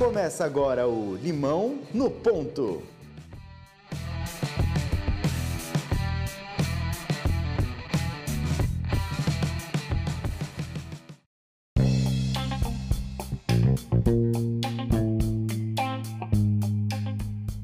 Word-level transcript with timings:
Começa 0.00 0.46
agora 0.46 0.88
o 0.88 1.14
Limão 1.14 1.78
no 1.92 2.10
Ponto. 2.10 2.82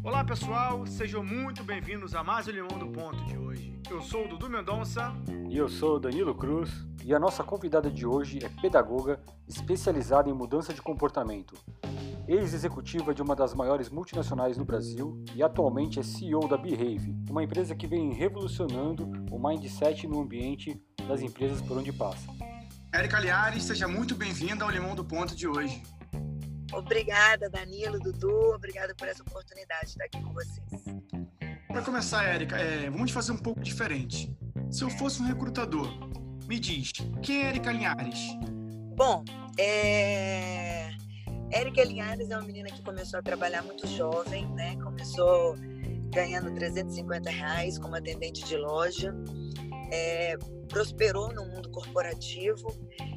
Olá 0.04 0.22
pessoal, 0.22 0.86
sejam 0.86 1.24
muito 1.24 1.64
bem-vindos 1.64 2.14
a 2.14 2.22
mais 2.22 2.46
o 2.46 2.50
Limão 2.50 2.78
do 2.78 2.88
Ponto 2.88 3.24
de 3.24 3.38
hoje. 3.38 3.80
Eu 3.90 4.02
sou 4.02 4.26
o 4.26 4.28
Dudu 4.28 4.50
Mendonça. 4.50 5.10
E 5.48 5.56
eu 5.56 5.70
sou 5.70 5.96
o 5.96 5.98
Danilo 5.98 6.34
Cruz. 6.34 6.70
E 7.02 7.14
a 7.14 7.18
nossa 7.18 7.42
convidada 7.42 7.90
de 7.90 8.04
hoje 8.04 8.40
é 8.44 8.48
pedagoga 8.60 9.18
especializada 9.48 10.28
em 10.28 10.34
mudança 10.34 10.74
de 10.74 10.82
comportamento. 10.82 11.54
Ex-executiva 12.28 13.14
de 13.14 13.22
uma 13.22 13.36
das 13.36 13.54
maiores 13.54 13.88
multinacionais 13.88 14.56
no 14.56 14.64
Brasil 14.64 15.24
e 15.34 15.42
atualmente 15.44 16.00
é 16.00 16.02
CEO 16.02 16.48
da 16.48 16.56
Behave, 16.56 17.14
uma 17.30 17.44
empresa 17.44 17.74
que 17.74 17.86
vem 17.86 18.12
revolucionando 18.12 19.08
o 19.30 19.38
mindset 19.38 20.08
no 20.08 20.20
ambiente 20.20 20.82
das 21.06 21.22
empresas 21.22 21.60
por 21.62 21.78
onde 21.78 21.92
passa. 21.92 22.26
Érica 22.92 23.20
Liares, 23.20 23.62
seja 23.62 23.86
muito 23.86 24.16
bem-vinda 24.16 24.64
ao 24.64 24.70
Limão 24.70 24.96
do 24.96 25.04
Ponto 25.04 25.36
de 25.36 25.46
hoje. 25.46 25.80
Obrigada, 26.72 27.48
Danilo, 27.48 28.00
Dudu. 28.00 28.54
Obrigada 28.54 28.92
por 28.96 29.06
essa 29.06 29.22
oportunidade 29.22 29.82
de 29.82 29.90
estar 29.90 30.04
aqui 30.04 30.20
com 30.20 30.32
vocês. 30.32 30.66
Para 31.68 31.82
começar, 31.82 32.24
Érica, 32.24 32.56
é, 32.56 32.90
vamos 32.90 33.12
fazer 33.12 33.30
um 33.30 33.38
pouco 33.38 33.60
diferente. 33.60 34.36
Se 34.68 34.82
eu 34.82 34.90
fosse 34.90 35.22
um 35.22 35.26
recrutador, 35.26 35.88
me 36.48 36.58
diz, 36.58 36.90
quem 37.22 37.42
é 37.42 37.48
Érica 37.50 37.70
Linhares? 37.70 38.18
Bom, 38.96 39.22
é... 39.58 40.85
Érica 41.50 41.84
Linhares 41.84 42.30
é 42.30 42.36
uma 42.36 42.46
menina 42.46 42.68
que 42.70 42.82
começou 42.82 43.18
a 43.18 43.22
trabalhar 43.22 43.62
muito 43.62 43.86
jovem, 43.86 44.46
né? 44.54 44.76
Começou 44.82 45.56
ganhando 46.10 46.52
350 46.54 47.30
reais 47.30 47.78
como 47.78 47.94
atendente 47.94 48.44
de 48.44 48.56
loja. 48.56 49.14
É... 49.90 50.36
Prosperou 50.68 51.32
no 51.32 51.46
mundo 51.46 51.70
corporativo, 51.70 52.66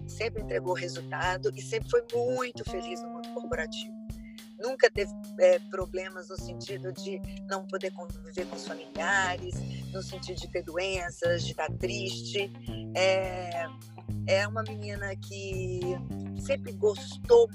sempre 0.07 0.43
entregou 0.43 0.73
resultado 0.75 1.51
e 1.55 1.61
sempre 1.61 1.89
foi 1.89 2.03
muito 2.13 2.63
feliz 2.63 3.01
no 3.01 3.09
mundo 3.09 3.33
corporativo. 3.33 3.91
Nunca 4.59 4.91
teve 4.91 5.11
é, 5.39 5.57
problemas 5.71 6.29
no 6.29 6.35
sentido 6.35 6.91
de 6.91 7.19
não 7.49 7.65
poder 7.65 7.91
conviver 7.91 8.45
com 8.45 8.55
os 8.55 8.67
familiares, 8.67 9.55
no 9.91 10.03
sentido 10.03 10.39
de 10.41 10.47
ter 10.49 10.63
doenças, 10.63 11.43
de 11.43 11.51
estar 11.51 11.71
triste. 11.77 12.51
É, 12.93 13.67
é 14.27 14.47
uma 14.47 14.61
menina 14.61 15.15
que 15.15 15.79
sempre 16.45 16.73
gostou 16.73 17.49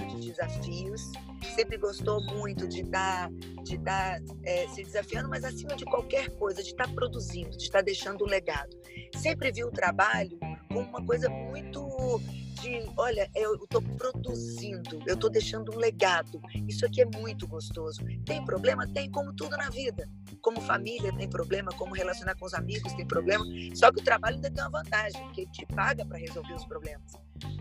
muito 0.00 0.20
de 0.20 0.30
desafios, 0.30 1.12
sempre 1.54 1.76
gostou 1.76 2.22
muito 2.24 2.68
de 2.68 2.82
estar, 2.82 3.30
de 3.62 3.74
estar 3.76 4.20
é, 4.44 4.68
se 4.68 4.82
desafiando, 4.82 5.28
mas 5.28 5.44
acima 5.44 5.74
de 5.74 5.84
qualquer 5.84 6.30
coisa, 6.36 6.62
de 6.62 6.68
estar 6.68 6.88
produzindo, 6.94 7.56
de 7.56 7.64
estar 7.64 7.82
deixando 7.82 8.24
um 8.24 8.28
legado. 8.28 8.76
Sempre 9.16 9.50
viu 9.52 9.68
o 9.68 9.70
trabalho 9.70 10.38
como 10.68 10.88
uma 10.88 11.04
coisa 11.04 11.28
muito 11.28 12.20
de, 12.60 12.84
olha, 12.96 13.30
eu 13.34 13.54
estou 13.54 13.80
produzindo, 13.80 15.02
eu 15.06 15.14
estou 15.14 15.30
deixando 15.30 15.72
um 15.72 15.78
legado. 15.78 16.40
Isso 16.66 16.84
aqui 16.84 17.00
é 17.00 17.06
muito 17.06 17.46
gostoso. 17.46 18.00
Tem 18.24 18.44
problema? 18.44 18.86
Tem, 18.86 19.10
como 19.10 19.32
tudo 19.32 19.56
na 19.56 19.70
vida. 19.70 20.08
Como 20.42 20.60
família 20.60 21.12
tem 21.16 21.28
problema, 21.28 21.70
como 21.72 21.94
relacionar 21.94 22.34
com 22.36 22.46
os 22.46 22.54
amigos 22.54 22.92
tem 22.94 23.06
problema. 23.06 23.44
Só 23.74 23.92
que 23.92 24.00
o 24.00 24.04
trabalho 24.04 24.36
ainda 24.36 24.50
tem 24.50 24.62
uma 24.62 24.82
vantagem, 24.82 25.20
porque 25.24 25.42
ele 25.42 25.50
te 25.50 25.66
paga 25.66 26.04
para 26.04 26.18
resolver 26.18 26.54
os 26.54 26.64
problemas. 26.64 27.12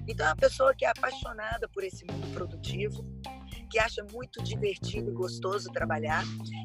Então, 0.08 0.26
é 0.26 0.30
uma 0.30 0.36
pessoa 0.36 0.74
que 0.74 0.86
é 0.86 0.90
apaixonada 0.90 1.68
por 1.70 1.84
esse 1.84 2.06
mundo 2.06 2.28
produtivo, 2.34 3.06
que 3.68 3.80
acha 3.80 4.06
muito 4.12 4.42
divertido 4.44 5.12
e 5.12 5.14
gostoso 5.14 5.70
trabalhar 5.72 6.24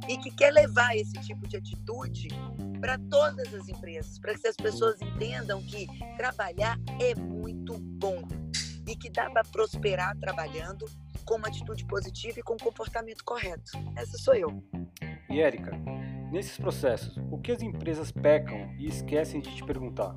e 0.09 0.17
que 0.19 0.31
quer 0.31 0.53
levar 0.53 0.97
esse 0.97 1.15
tipo 1.21 1.47
de 1.49 1.57
atitude 1.57 2.29
para 2.81 2.99
todas 3.11 3.53
as 3.55 3.69
empresas, 3.69 4.19
para 4.19 4.35
que 4.35 4.47
as 4.47 4.57
pessoas 4.57 5.01
entendam 5.01 5.63
que 5.63 5.87
trabalhar 6.17 6.79
é 7.01 7.15
muito 7.15 7.79
bom 7.79 8.23
e 8.87 8.97
que 8.97 9.11
dá 9.11 9.31
para 9.31 9.45
prosperar 9.45 10.17
trabalhando 10.19 10.87
com 11.25 11.37
uma 11.37 11.49
atitude 11.49 11.85
positiva 11.87 12.41
e 12.41 12.43
com 12.43 12.55
um 12.55 12.59
comportamento 12.59 13.25
correto. 13.25 13.73
Essa 13.97 14.19
sou 14.19 14.35
eu. 14.35 14.63
E 15.31 15.41
Érica, 15.41 15.71
nesses 16.31 16.57
processos, 16.57 17.17
o 17.31 17.39
que 17.39 17.53
as 17.53 17.63
empresas 17.63 18.11
pecam 18.11 18.75
e 18.79 18.87
esquecem 18.87 19.41
de 19.41 19.55
te 19.55 19.65
perguntar? 19.65 20.17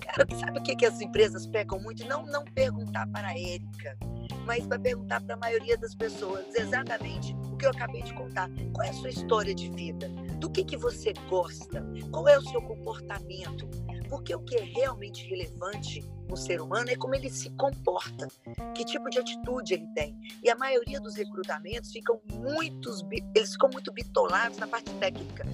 Cara, 0.00 0.26
sabe 0.38 0.58
o 0.58 0.62
que, 0.62 0.76
que 0.76 0.86
as 0.86 1.00
empresas 1.00 1.46
pecam 1.46 1.80
muito? 1.80 2.06
Não, 2.06 2.24
não 2.26 2.44
perguntar 2.44 3.06
para 3.08 3.28
a 3.28 3.38
Érica, 3.38 3.96
mas 4.44 4.66
para 4.66 4.78
perguntar 4.78 5.20
para 5.22 5.34
a 5.34 5.38
maioria 5.38 5.76
das 5.76 5.94
pessoas 5.94 6.44
exatamente 6.54 7.34
o 7.52 7.56
que 7.56 7.66
eu 7.66 7.70
acabei 7.70 8.02
de 8.02 8.14
contar. 8.14 8.48
Qual 8.72 8.86
é 8.86 8.90
a 8.90 8.94
sua 8.94 9.10
história 9.10 9.54
de 9.54 9.70
vida? 9.70 10.08
Do 10.38 10.50
que, 10.50 10.64
que 10.64 10.76
você 10.76 11.12
gosta? 11.28 11.84
Qual 12.10 12.28
é 12.28 12.38
o 12.38 12.42
seu 12.42 12.62
comportamento? 12.62 13.68
Porque 14.08 14.34
o 14.34 14.40
que 14.40 14.56
é 14.56 14.62
realmente 14.62 15.26
relevante 15.28 16.00
no 16.28 16.36
ser 16.36 16.60
humano 16.60 16.90
é 16.90 16.96
como 16.96 17.14
ele 17.14 17.30
se 17.30 17.50
comporta, 17.50 18.28
que 18.74 18.84
tipo 18.84 19.08
de 19.10 19.18
atitude 19.18 19.74
ele 19.74 19.86
tem. 19.94 20.16
E 20.42 20.50
a 20.50 20.56
maioria 20.56 21.00
dos 21.00 21.16
recrutamentos 21.16 21.90
ficam 21.90 22.20
muitos, 22.32 23.04
eles 23.34 23.52
ficam 23.52 23.70
muito 23.72 23.92
bitolados 23.92 24.58
na 24.58 24.66
parte 24.66 24.92
técnica. 24.94 25.44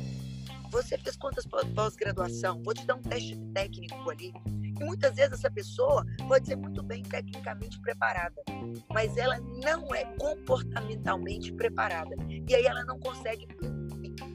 Você 0.72 0.96
fez 0.96 1.16
quantas 1.16 1.44
pós-graduação? 1.74 2.62
Vou 2.64 2.72
te 2.72 2.86
dar 2.86 2.94
um 2.94 3.02
teste 3.02 3.38
técnico 3.52 4.10
ali. 4.10 4.32
E 4.46 4.84
muitas 4.84 5.14
vezes 5.14 5.34
essa 5.34 5.50
pessoa 5.50 6.02
pode 6.26 6.46
ser 6.46 6.56
muito 6.56 6.82
bem 6.82 7.02
tecnicamente 7.02 7.78
preparada, 7.82 8.42
mas 8.88 9.14
ela 9.18 9.38
não 9.38 9.94
é 9.94 10.02
comportamentalmente 10.16 11.52
preparada. 11.52 12.16
E 12.48 12.54
aí 12.54 12.64
ela 12.64 12.82
não 12.86 12.98
consegue 12.98 13.46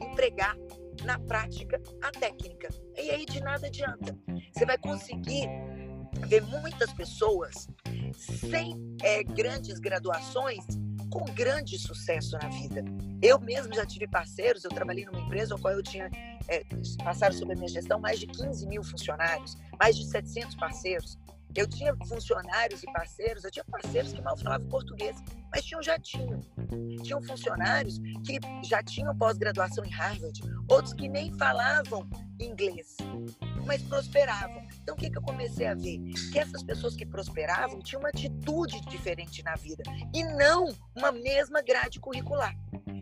empregar 0.00 0.56
na 1.04 1.18
prática 1.18 1.82
a 2.02 2.12
técnica. 2.12 2.68
E 2.96 3.10
aí 3.10 3.26
de 3.26 3.40
nada 3.40 3.66
adianta. 3.66 4.16
Você 4.52 4.64
vai 4.64 4.78
conseguir 4.78 5.48
ver 6.28 6.42
muitas 6.42 6.92
pessoas 6.92 7.66
sem 8.14 8.96
é, 9.02 9.24
grandes 9.24 9.80
graduações 9.80 10.64
com 11.10 11.24
grande 11.32 11.78
sucesso 11.78 12.38
na 12.40 12.48
vida. 12.48 12.84
Eu 13.22 13.40
mesmo 13.40 13.74
já 13.74 13.84
tive 13.86 14.06
parceiros, 14.06 14.64
eu 14.64 14.70
trabalhei 14.70 15.04
numa 15.04 15.20
empresa 15.20 15.54
no 15.54 15.60
qual 15.60 15.74
eu 15.74 15.82
tinha, 15.82 16.10
é, 16.48 16.64
passaram 17.02 17.34
sobre 17.34 17.54
a 17.54 17.56
minha 17.56 17.68
gestão, 17.68 17.98
mais 17.98 18.18
de 18.18 18.26
15 18.26 18.66
mil 18.66 18.82
funcionários, 18.82 19.56
mais 19.78 19.96
de 19.96 20.04
700 20.06 20.54
parceiros. 20.56 21.18
Eu 21.54 21.66
tinha 21.66 21.96
funcionários 22.06 22.82
e 22.82 22.86
parceiros, 22.92 23.42
eu 23.42 23.50
tinha 23.50 23.64
parceiros 23.64 24.12
que 24.12 24.20
mal 24.20 24.36
falavam 24.36 24.68
português, 24.68 25.16
mas 25.50 25.64
tinham 25.64 25.82
já 25.82 25.98
tinham. 25.98 26.40
Tinham 27.02 27.22
funcionários 27.22 27.98
que 28.24 28.38
já 28.64 28.82
tinham 28.82 29.16
pós-graduação 29.16 29.84
em 29.84 29.90
Harvard, 29.90 30.40
outros 30.68 30.92
que 30.92 31.08
nem 31.08 31.32
falavam 31.32 32.08
inglês, 32.38 32.96
mas 33.68 33.82
prosperavam. 33.82 34.66
Então, 34.82 34.94
o 34.94 34.98
que, 34.98 35.10
que 35.10 35.18
eu 35.18 35.22
comecei 35.22 35.66
a 35.66 35.74
ver? 35.74 35.98
Que 36.32 36.38
essas 36.38 36.62
pessoas 36.62 36.96
que 36.96 37.04
prosperavam 37.04 37.78
tinham 37.80 38.00
uma 38.00 38.08
atitude 38.08 38.80
diferente 38.86 39.44
na 39.44 39.54
vida 39.54 39.82
e 40.14 40.24
não 40.24 40.74
uma 40.96 41.12
mesma 41.12 41.60
grade 41.60 42.00
curricular. 42.00 42.56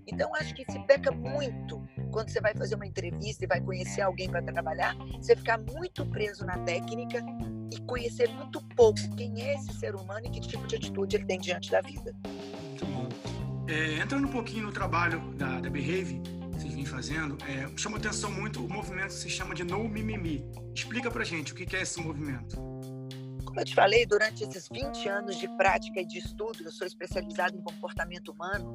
Então, 0.08 0.34
acho 0.34 0.52
que 0.54 0.64
se 0.70 0.78
peca 0.80 1.12
muito 1.12 1.80
quando 2.10 2.30
você 2.30 2.40
vai 2.40 2.54
fazer 2.54 2.74
uma 2.74 2.86
entrevista 2.86 3.44
e 3.44 3.46
vai 3.46 3.60
conhecer 3.60 4.00
alguém 4.00 4.28
para 4.28 4.42
trabalhar, 4.42 4.96
você 5.20 5.36
ficar 5.36 5.58
muito 5.58 6.04
preso 6.06 6.44
na 6.44 6.58
técnica 6.58 7.24
e 7.72 7.80
conhecer 7.82 8.28
muito 8.28 8.60
pouco 8.74 8.98
quem 9.16 9.40
é 9.40 9.54
esse 9.54 9.72
ser 9.74 9.94
humano 9.94 10.26
e 10.26 10.30
que 10.30 10.40
tipo 10.40 10.66
de 10.66 10.76
atitude 10.76 11.16
ele 11.16 11.26
tem 11.26 11.38
diante 11.38 11.70
da 11.70 11.80
vida. 11.80 12.14
Muito 12.24 12.86
bom. 12.86 13.08
É, 13.68 14.00
entrando 14.00 14.26
um 14.26 14.30
pouquinho 14.30 14.66
no 14.66 14.72
trabalho 14.72 15.20
da, 15.34 15.60
da 15.60 15.70
Behave, 15.70 16.20
vocês 16.60 16.74
vêm 16.74 16.86
fazendo, 16.86 17.36
é, 17.44 17.68
chama 17.76 17.98
atenção 17.98 18.30
muito 18.30 18.64
o 18.64 18.68
movimento 18.68 19.08
que 19.08 19.14
se 19.14 19.28
chama 19.30 19.54
de 19.54 19.62
No 19.62 19.88
Mimimi. 19.88 20.44
Explica 20.74 21.10
pra 21.10 21.24
gente 21.24 21.52
o 21.52 21.54
que 21.54 21.76
é 21.76 21.82
esse 21.82 22.00
movimento. 22.00 22.56
Como 23.44 23.60
eu 23.60 23.64
te 23.64 23.74
falei, 23.74 24.06
durante 24.06 24.44
esses 24.44 24.68
20 24.68 25.08
anos 25.08 25.36
de 25.36 25.48
prática 25.56 26.00
e 26.00 26.06
de 26.06 26.18
estudo, 26.18 26.62
eu 26.64 26.70
sou 26.70 26.86
especializado 26.86 27.56
em 27.56 27.62
comportamento 27.62 28.32
humano, 28.32 28.74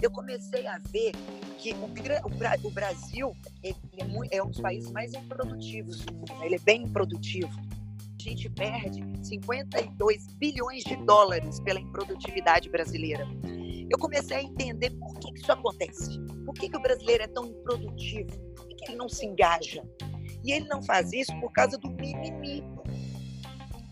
eu 0.00 0.10
comecei 0.10 0.66
a 0.66 0.78
ver 0.90 1.12
que 1.58 1.72
o, 1.74 2.66
o, 2.66 2.70
Brasil 2.70 3.34
é, 3.62 4.04
muito, 4.04 4.32
é, 4.32 4.42
um 4.42 4.50
dos 4.50 4.60
países 4.60 4.90
mais 4.90 5.14
improdutivos 5.14 6.00
do 6.00 6.14
mundo, 6.14 6.34
né? 6.38 6.46
ele 6.46 6.56
é 6.56 6.60
bem 6.60 6.82
improdutivo. 6.82 7.48
A 7.48 8.28
gente 8.28 8.48
perde 8.50 9.04
52 9.22 10.26
bilhões 10.34 10.82
de 10.82 10.96
dólares 10.96 11.60
pela 11.60 11.78
improdutividade 11.78 12.68
brasileira. 12.68 13.26
Eu 13.88 13.98
comecei 13.98 14.36
a 14.36 14.42
entender 14.42 14.90
por 14.90 15.14
que 15.18 15.32
isso 15.34 15.52
acontece. 15.52 16.18
Por 16.44 16.54
que, 16.54 16.68
que 16.68 16.76
o 16.76 16.82
brasileiro 16.82 17.24
é 17.24 17.28
tão 17.28 17.46
improdutivo? 17.46 18.36
Por 18.54 18.66
que, 18.68 18.74
que 18.74 18.84
ele 18.90 18.96
não 18.96 19.08
se 19.08 19.24
engaja? 19.24 19.82
E 20.44 20.52
ele 20.52 20.68
não 20.68 20.82
faz 20.82 21.12
isso 21.12 21.38
por 21.40 21.52
causa 21.52 21.78
do 21.78 21.90
mimimi. 21.90 22.64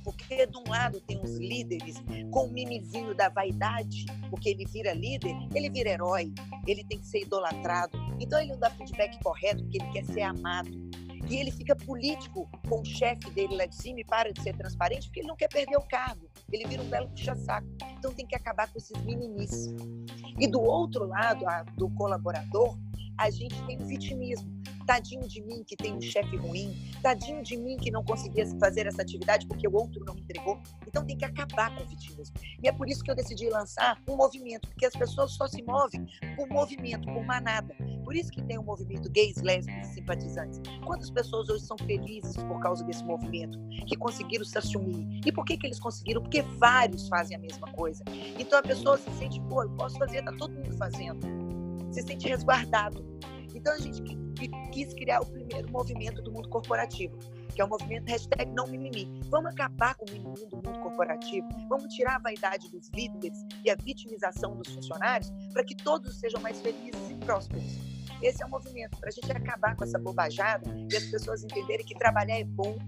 Porque 0.05 0.47
de 0.47 0.59
um 0.59 0.65
lado 0.69 1.01
tem 1.01 1.21
os 1.23 1.39
líderes 1.39 1.97
com 2.31 2.47
o 2.47 2.53
mimizinho 2.53 3.15
da 3.15 3.29
vaidade, 3.29 4.05
porque 4.29 4.51
ele 4.51 4.67
vira 4.67 4.93
líder, 4.93 5.35
ele 5.55 5.71
vira 5.71 5.91
herói, 5.91 6.33
ele 6.67 6.85
tem 6.85 6.99
que 6.99 7.07
ser 7.07 7.23
idolatrado. 7.23 7.97
Então 8.21 8.39
ele 8.39 8.53
não 8.53 8.59
dá 8.59 8.71
feedback 8.71 9.19
correto, 9.23 9.63
porque 9.63 9.79
ele 9.79 9.93
quer 9.93 10.05
ser 10.05 10.23
amado. 10.23 10.71
E 11.29 11.37
ele 11.37 11.51
fica 11.51 11.75
político 11.75 12.49
com 12.69 12.81
o 12.81 12.85
chefe 12.85 13.31
dele 13.31 13.57
lá 13.57 13.65
de 13.65 13.75
cima 13.75 14.01
e 14.01 14.05
para 14.05 14.33
de 14.33 14.43
ser 14.43 14.55
transparente 14.57 15.07
porque 15.07 15.21
ele 15.21 15.29
não 15.29 15.37
quer 15.37 15.49
perder 15.49 15.77
o 15.77 15.89
cargo. 15.89 16.29
Ele 16.53 16.67
vira 16.67 16.83
um 16.83 16.89
belo 16.89 17.09
puxa-saco. 17.09 17.67
Então 18.05 18.13
tem 18.13 18.27
que 18.27 18.37
acabar 18.37 18.71
com 18.71 18.77
esses 18.77 19.03
mimimis. 19.03 19.75
E 20.39 20.47
do 20.47 20.61
outro 20.61 21.07
lado, 21.07 21.49
a, 21.49 21.63
do 21.63 21.89
colaborador, 21.89 22.77
a 23.17 23.31
gente 23.31 23.59
tem 23.65 23.81
o 23.81 23.87
vitimismo. 23.87 24.53
Tadinho 24.87 25.27
de 25.27 25.41
mim 25.41 25.65
que 25.65 25.75
tem 25.75 25.95
um 25.95 26.01
chefe 26.03 26.37
ruim, 26.37 26.77
tadinho 27.01 27.43
de 27.43 27.57
mim 27.57 27.79
que 27.79 27.91
não 27.91 28.05
conseguia 28.05 28.47
fazer 28.61 28.87
essa 28.87 29.01
atividade 29.01 29.47
porque 29.47 29.67
o 29.67 29.75
outro 29.75 30.05
não 30.05 30.15
entregou. 30.19 30.61
Então 30.87 31.03
tem 31.07 31.17
que 31.17 31.25
acabar 31.25 31.75
com 31.75 31.83
o 31.83 31.87
vitimismo. 31.87 32.37
E 32.63 32.69
é 32.69 32.73
por 32.73 32.91
isso 32.91 33.03
que 33.03 33.11
eu 33.11 33.15
decidi 33.15 33.49
lançar 33.49 33.99
um 34.07 34.17
movimento, 34.17 34.69
porque 34.69 34.85
as 34.85 34.95
pessoas 34.95 35.33
só 35.33 35.49
se 35.49 35.63
movem 35.63 36.07
por 36.37 36.47
movimento, 36.51 37.11
por 37.11 37.25
manada. 37.25 37.75
Por 38.15 38.21
isso 38.21 38.31
que 38.31 38.43
tem 38.45 38.57
o 38.57 38.61
um 38.61 38.65
movimento 38.65 39.11
gays, 39.11 39.43
lésbicas 39.43 39.91
e 39.91 39.95
simpatizantes. 39.95 40.61
Quantas 40.87 41.11
pessoas 41.11 41.49
hoje 41.49 41.65
são 41.65 41.77
felizes 41.77 42.37
por 42.37 42.61
causa 42.61 42.85
desse 42.85 43.03
movimento, 43.03 43.59
que 43.89 43.97
conseguiram 43.97 44.45
se 44.45 44.57
assumir? 44.57 45.21
E 45.27 45.33
por 45.33 45.45
que, 45.45 45.57
que 45.57 45.67
eles 45.67 45.81
conseguiram? 45.81 46.23
Porque 46.23 46.41
vários 46.43 47.09
fazem 47.09 47.37
a 47.37 47.41
mesma 47.41 47.67
coisa. 47.73 48.05
Então 48.39 48.61
a 48.61 48.63
pessoa 48.63 48.97
se 48.99 49.11
sente, 49.19 49.41
pô, 49.49 49.65
eu 49.65 49.71
posso 49.71 49.99
fazer, 49.99 50.23
tá 50.23 50.33
todo 50.39 50.55
mundo 50.55 50.77
fazendo. 50.77 51.27
Se 51.91 52.03
sente 52.03 52.29
resguardado. 52.29 53.05
Então 53.53 53.75
a 53.75 53.79
gente 53.79 54.01
quis 54.71 54.95
criar 54.95 55.19
o 55.21 55.27
primeiro 55.27 55.69
movimento 55.73 56.23
do 56.23 56.31
mundo 56.31 56.49
corporativo, 56.49 57.19
que 57.53 57.61
é 57.61 57.65
o 57.65 57.69
movimento 57.69 58.09
hashtag 58.09 58.49
não 58.53 58.69
mimimi. 58.69 59.09
Vamos 59.29 59.51
acabar 59.51 59.97
com 59.97 60.07
o 60.09 60.13
mimimi 60.13 60.47
do 60.47 60.59
mundo 60.59 60.79
corporativo, 60.79 61.49
vamos 61.69 61.93
tirar 61.93 62.15
a 62.15 62.19
vaidade 62.21 62.71
dos 62.71 62.89
líderes 62.91 63.45
e 63.65 63.71
a 63.71 63.75
vitimização 63.75 64.55
dos 64.55 64.73
funcionários 64.73 65.33
para 65.53 65.65
que 65.65 65.75
todos 65.75 66.21
sejam 66.21 66.41
mais 66.41 66.61
felizes 66.61 67.11
e 67.11 67.15
prósperos. 67.17 67.94
Esse 68.25 68.43
é 68.43 68.47
o 68.47 68.49
movimento, 68.49 68.97
para 68.97 69.11
a 69.11 69.13
gente 69.13 69.31
acabar 69.31 69.77
com 69.77 69.85
essa 69.85 69.99
bobajada 69.99 70.75
e 70.91 70.97
as 70.97 71.05
pessoas 71.05 71.45
entenderem 71.45 71.85
que 71.85 71.95
trabalhar 71.95 72.41
é 72.41 72.45
bom 72.45 72.79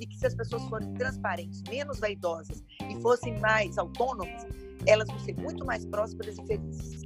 e 0.00 0.06
que 0.06 0.16
se 0.16 0.26
as 0.26 0.34
pessoas 0.34 0.64
forem 0.70 0.90
transparentes, 0.94 1.62
menos 1.68 2.00
vaidosas 2.00 2.64
e 2.88 2.98
fossem 3.02 3.38
mais 3.38 3.76
autônomas, 3.76 4.46
elas 4.86 5.06
vão 5.06 5.18
ser 5.18 5.36
muito 5.36 5.66
mais 5.66 5.84
prósperas 5.84 6.38
e 6.38 6.46
felizes. 6.46 7.02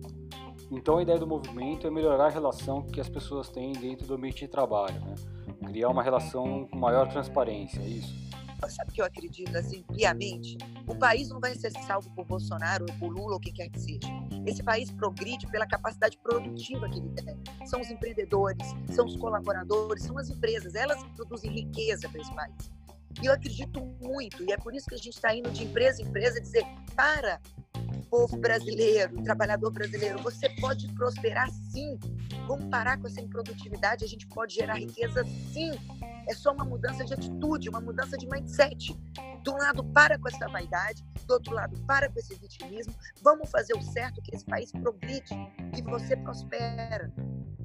Então 0.70 0.98
a 0.98 1.02
ideia 1.02 1.18
do 1.18 1.26
movimento 1.26 1.84
é 1.88 1.90
melhorar 1.90 2.26
a 2.26 2.30
relação 2.30 2.80
que 2.80 3.00
as 3.00 3.08
pessoas 3.08 3.48
têm 3.48 3.72
dentro 3.72 4.06
do 4.06 4.14
ambiente 4.14 4.44
de 4.44 4.48
trabalho, 4.48 5.00
né? 5.00 5.16
criar 5.66 5.88
uma 5.88 6.04
relação 6.04 6.68
com 6.68 6.78
maior 6.78 7.08
transparência, 7.08 7.80
é 7.80 7.88
isso? 7.88 8.29
Sabe 8.68 8.92
que 8.92 9.00
eu 9.00 9.04
acredito 9.04 9.56
assim 9.56 9.82
piamente? 9.94 10.56
O 10.86 10.94
país 10.94 11.28
não 11.28 11.40
vai 11.40 11.54
ser 11.54 11.72
salvo 11.86 12.10
por 12.14 12.24
Bolsonaro 12.24 12.86
ou 12.88 12.98
por 12.98 13.12
Lula 13.12 13.34
ou 13.34 13.40
quem 13.40 13.52
quer 13.52 13.68
que 13.68 13.80
seja. 13.80 14.08
Esse 14.46 14.62
país 14.62 14.90
progride 14.90 15.46
pela 15.48 15.66
capacidade 15.66 16.18
produtiva 16.18 16.88
que 16.88 16.98
ele 16.98 17.10
tem. 17.10 17.66
São 17.66 17.80
os 17.80 17.90
empreendedores, 17.90 18.66
são 18.92 19.06
os 19.06 19.16
colaboradores, 19.16 20.04
são 20.04 20.16
as 20.18 20.28
empresas, 20.28 20.74
elas 20.74 21.02
que 21.02 21.10
produzem 21.16 21.50
riqueza 21.50 22.08
para 22.08 22.20
esse 22.20 22.34
país. 22.34 22.70
E 23.22 23.26
eu 23.26 23.32
acredito 23.32 23.80
muito, 24.00 24.42
e 24.44 24.52
é 24.52 24.56
por 24.56 24.74
isso 24.74 24.86
que 24.86 24.94
a 24.94 24.98
gente 24.98 25.14
está 25.14 25.34
indo 25.34 25.50
de 25.50 25.64
empresa 25.64 26.00
em 26.00 26.06
empresa 26.06 26.40
dizer: 26.40 26.64
para, 26.94 27.40
povo 28.10 28.36
brasileiro, 28.36 29.22
trabalhador 29.22 29.70
brasileiro, 29.70 30.20
você 30.22 30.48
pode 30.60 30.92
prosperar 30.94 31.48
sim. 31.50 31.98
Vamos 32.48 32.68
parar 32.68 32.98
com 32.98 33.06
essa 33.06 33.20
improdutividade, 33.20 34.04
a 34.04 34.08
gente 34.08 34.26
pode 34.26 34.54
gerar 34.54 34.74
riqueza 34.74 35.24
sim. 35.52 35.70
É 36.28 36.34
só 36.34 36.52
uma 36.52 36.64
mudança 36.64 37.04
de 37.04 37.14
atitude, 37.14 37.68
uma 37.68 37.80
mudança 37.80 38.18
de 38.18 38.28
mindset. 38.28 38.98
Um 39.48 39.56
lado, 39.56 39.82
para 39.84 40.18
com 40.18 40.28
essa 40.28 40.48
vaidade, 40.48 41.02
do 41.26 41.34
outro 41.34 41.54
lado, 41.54 41.80
para 41.86 42.10
com 42.10 42.18
esse 42.18 42.34
vitimismo. 42.34 42.94
Vamos 43.22 43.50
fazer 43.50 43.74
o 43.74 43.82
certo, 43.82 44.20
que 44.20 44.34
esse 44.34 44.44
país 44.44 44.70
progride, 44.70 45.34
que 45.74 45.82
você 45.82 46.16
prospera. 46.16 47.12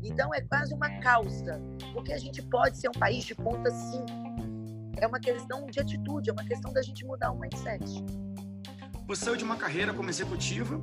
Então, 0.01 0.33
é 0.33 0.41
quase 0.41 0.73
uma 0.73 0.89
causa, 0.99 1.59
porque 1.93 2.13
a 2.13 2.17
gente 2.17 2.41
pode 2.43 2.77
ser 2.77 2.89
um 2.89 2.99
país 2.99 3.25
de 3.25 3.35
ponta 3.35 3.69
sim. 3.71 4.05
É 4.97 5.05
uma 5.05 5.19
questão 5.19 5.65
de 5.65 5.79
atitude, 5.79 6.29
é 6.29 6.33
uma 6.33 6.45
questão 6.45 6.71
da 6.71 6.81
gente 6.81 7.03
mudar 7.05 7.31
o 7.31 7.39
mindset. 7.39 8.03
Você 9.07 9.25
saiu 9.25 9.35
de 9.35 9.43
uma 9.43 9.55
carreira 9.55 9.93
como 9.93 10.09
executiva 10.09 10.81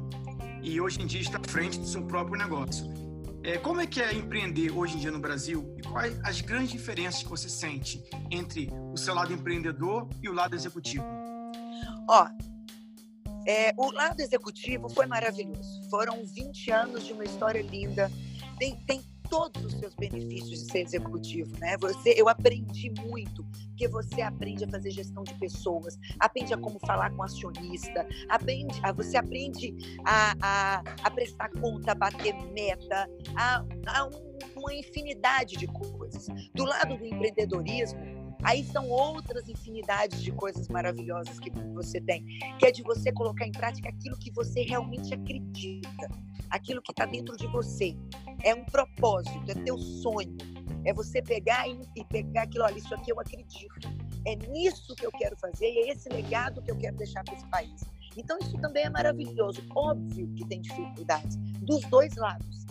e 0.62 0.80
hoje 0.80 1.02
em 1.02 1.06
dia 1.06 1.20
está 1.20 1.38
à 1.38 1.50
frente 1.50 1.80
do 1.80 1.86
seu 1.86 2.02
próprio 2.06 2.38
negócio. 2.38 2.86
É, 3.42 3.58
como 3.58 3.80
é 3.80 3.86
que 3.86 4.00
é 4.00 4.14
empreender 4.14 4.70
hoje 4.70 4.96
em 4.96 5.00
dia 5.00 5.10
no 5.10 5.19
Brasil 5.19 5.74
e 5.76 5.82
quais 5.82 6.16
as 6.22 6.40
grandes 6.40 6.70
diferenças 6.70 7.24
que 7.24 7.28
você 7.28 7.48
sente 7.48 8.00
entre 8.30 8.70
o 8.92 8.96
seu 8.96 9.12
lado 9.12 9.32
empreendedor 9.32 10.08
e 10.22 10.28
o 10.28 10.32
lado 10.32 10.54
executivo? 10.54 11.04
Ó, 12.08 12.28
é, 13.44 13.74
o 13.76 13.90
lado 13.90 14.20
executivo 14.20 14.88
foi 14.88 15.06
maravilhoso. 15.06 15.90
Foram 15.90 16.24
20 16.24 16.70
anos 16.70 17.04
de 17.04 17.12
uma 17.12 17.24
história 17.24 17.60
linda. 17.60 18.08
Tem, 18.56 18.76
tem 18.86 19.02
todos 19.32 19.64
os 19.64 19.73
seus 19.81 19.94
benefícios 19.94 20.50
de 20.50 20.70
ser 20.70 20.81
executivo, 20.81 21.50
né? 21.58 21.79
Você, 21.81 22.14
eu 22.19 22.29
aprendi 22.29 22.93
muito, 23.00 23.43
porque 23.43 23.88
você 23.88 24.20
aprende 24.20 24.62
a 24.62 24.69
fazer 24.69 24.90
gestão 24.90 25.25
de 25.25 25.32
pessoas, 25.38 25.99
aprende 26.20 26.52
a 26.52 26.58
como 26.58 26.79
falar 26.81 27.11
com 27.17 27.23
acionista, 27.23 28.06
aprende, 28.29 28.79
a, 28.82 28.93
você 28.93 29.17
aprende 29.17 29.75
a, 30.05 30.34
a, 30.43 30.84
a 31.05 31.11
prestar 31.11 31.49
conta, 31.49 31.93
a 31.93 31.94
bater 31.94 32.34
meta, 32.52 33.08
a, 33.34 33.64
a 33.87 34.05
um, 34.05 34.38
uma 34.55 34.75
infinidade 34.75 35.56
de 35.56 35.67
coisas. 35.67 36.26
Do 36.55 36.67
lado 36.67 36.99
do 36.99 37.06
empreendedorismo, 37.06 38.21
Aí 38.43 38.65
são 38.65 38.89
outras 38.89 39.49
infinidades 39.49 40.21
de 40.23 40.33
coisas 40.33 40.69
maravilhosas 40.69 41.39
que 41.39 41.50
você 41.75 42.00
tem, 42.00 42.25
que 42.59 42.67
é 42.67 42.71
de 42.71 42.83
você 42.83 43.12
colocar 43.12 43.47
em 43.47 43.53
prática 43.53 43.89
aquilo 43.89 44.17
que 44.19 44.31
você 44.33 44.62
realmente 44.62 45.15
acredita, 45.15 46.09
aquilo 46.50 46.83
que 46.83 46.91
está 46.91 47.06
dentro 47.06 47.37
de 47.37 47.47
você. 47.47 47.97
É 48.43 48.55
um 48.55 48.65
propósito, 48.65 49.50
é 49.50 49.55
teu 49.55 49.79
sonho. 49.79 50.37
É 50.85 50.93
você 50.93 51.23
pegar 51.23 51.69
e, 51.69 52.05
pegar 52.11 52.43
aquilo, 52.43 52.65
olha, 52.65 52.77
isso 52.77 52.93
aqui 52.94 53.12
eu 53.12 53.21
acredito. 53.21 53.89
É 54.27 54.35
nisso 54.35 54.94
que 54.97 55.06
eu 55.06 55.12
quero 55.12 55.37
fazer 55.37 55.67
e 55.67 55.79
é 55.79 55.93
esse 55.93 56.09
legado 56.09 56.61
que 56.62 56.71
eu 56.71 56.77
quero 56.77 56.97
deixar 56.97 57.23
para 57.23 57.35
esse 57.35 57.47
país. 57.47 57.83
Então 58.17 58.37
isso 58.41 58.59
também 58.59 58.85
é 58.85 58.91
maravilhoso. 58.91 59.62
Óbvio 59.75 60.29
que 60.35 60.47
tem 60.47 60.61
dificuldades 60.61 61.37
dos 61.61 61.83
dois 61.89 62.15
lados. 62.17 62.67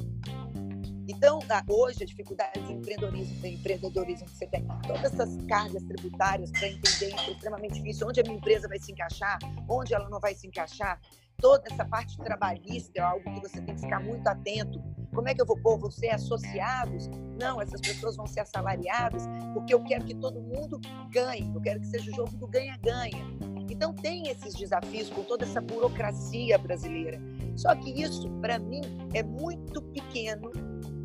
Então, 1.12 1.40
hoje, 1.68 2.04
a 2.04 2.06
dificuldade 2.06 2.62
de 2.62 2.72
empreendedorismo, 2.72 3.42
de 3.42 3.50
empreendedorismo 3.50 4.26
que 4.26 4.34
você 4.34 4.48
tem, 4.48 4.66
todas 4.88 5.04
essas 5.04 5.36
cargas 5.46 5.84
tributárias 5.84 6.50
para 6.52 6.70
entender 6.70 7.14
é 7.14 7.32
extremamente 7.32 7.74
difícil, 7.74 8.08
onde 8.08 8.22
a 8.22 8.24
minha 8.24 8.38
empresa 8.38 8.68
vai 8.68 8.80
se 8.80 8.94
encaixar, 8.94 9.38
onde 9.70 9.94
ela 9.94 10.10
não 10.10 10.22
vai 10.22 10.34
se 10.34 10.48
encaixar, 10.48 11.00
toda 11.38 11.64
essa 11.70 11.84
parte 11.84 12.18
trabalhista 12.18 12.92
é 12.96 13.02
algo 13.02 13.24
que 13.24 13.42
você 13.42 13.62
tem 13.62 13.76
que 13.76 13.82
ficar 13.82 14.00
muito 14.00 14.26
atento. 14.26 14.82
Como 15.14 15.28
é 15.28 15.36
que 15.36 15.42
eu 15.42 15.46
vou 15.46 15.58
pôr 15.58 15.78
você 15.78 16.08
associados? 16.08 17.10
Não, 17.38 17.62
essas 17.62 17.82
pessoas 17.82 18.16
vão 18.16 18.26
ser 18.26 18.40
assalariadas, 18.40 19.24
porque 19.54 19.74
eu 19.74 19.84
quero 19.84 20.06
que 20.06 20.16
todo 20.16 20.40
mundo 20.40 20.80
ganhe, 21.12 21.52
eu 21.54 21.60
quero 21.60 21.82
que 21.82 21.88
seja 21.88 22.10
o 22.10 22.16
jogo 22.16 22.38
do 22.38 22.48
ganha-ganha. 22.48 23.26
Então 23.70 23.94
tem 23.94 24.30
esses 24.30 24.54
desafios 24.54 25.10
com 25.10 25.24
toda 25.24 25.44
essa 25.44 25.60
burocracia 25.60 26.58
brasileira. 26.58 27.20
Só 27.62 27.76
que 27.76 27.92
isso, 27.92 28.28
para 28.42 28.58
mim, 28.58 28.82
é 29.14 29.22
muito 29.22 29.84
pequeno 29.84 30.52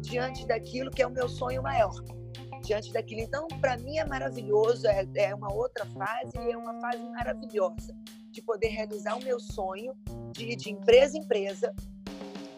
diante 0.00 0.46
daquilo 0.46 0.90
que 0.90 1.02
é 1.02 1.06
o 1.06 1.10
meu 1.10 1.28
sonho 1.28 1.62
maior. 1.62 1.92
Diante 2.62 2.90
daquilo. 2.94 3.20
Então, 3.20 3.46
para 3.60 3.76
mim 3.76 3.98
é 3.98 4.06
maravilhoso, 4.06 4.86
é, 4.86 5.06
é 5.16 5.34
uma 5.34 5.52
outra 5.52 5.84
fase 5.84 6.32
e 6.34 6.52
é 6.52 6.56
uma 6.56 6.80
fase 6.80 7.02
maravilhosa 7.10 7.94
de 8.30 8.40
poder 8.40 8.68
realizar 8.68 9.16
o 9.16 9.22
meu 9.22 9.38
sonho 9.38 9.94
de 10.32 10.56
de 10.56 10.70
empresa 10.70 11.18
em 11.18 11.20
empresa, 11.20 11.74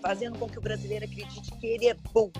fazendo 0.00 0.38
com 0.38 0.48
que 0.48 0.58
o 0.58 0.62
brasileiro 0.62 1.04
acredite 1.04 1.50
que 1.58 1.66
ele 1.66 1.88
é 1.88 1.96
bom, 2.12 2.30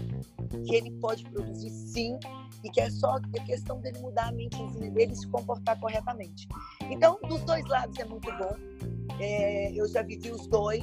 que 0.64 0.76
ele 0.76 0.92
pode 1.00 1.24
produzir 1.24 1.70
sim 1.70 2.16
e 2.62 2.70
que 2.70 2.80
é 2.80 2.88
só 2.88 3.18
questão 3.44 3.80
dele 3.80 3.98
mudar 3.98 4.28
a 4.28 4.32
mentezinha 4.32 4.90
dele 4.92 5.12
e 5.12 5.16
se 5.16 5.26
comportar 5.28 5.78
corretamente. 5.80 6.46
Então, 6.88 7.18
dos 7.28 7.42
dois 7.42 7.66
lados 7.66 7.98
é 7.98 8.04
muito 8.04 8.30
bom. 8.38 8.54
É, 9.20 9.72
eu 9.72 9.88
já 9.88 10.02
vivi 10.02 10.30
os 10.30 10.46
dois 10.46 10.82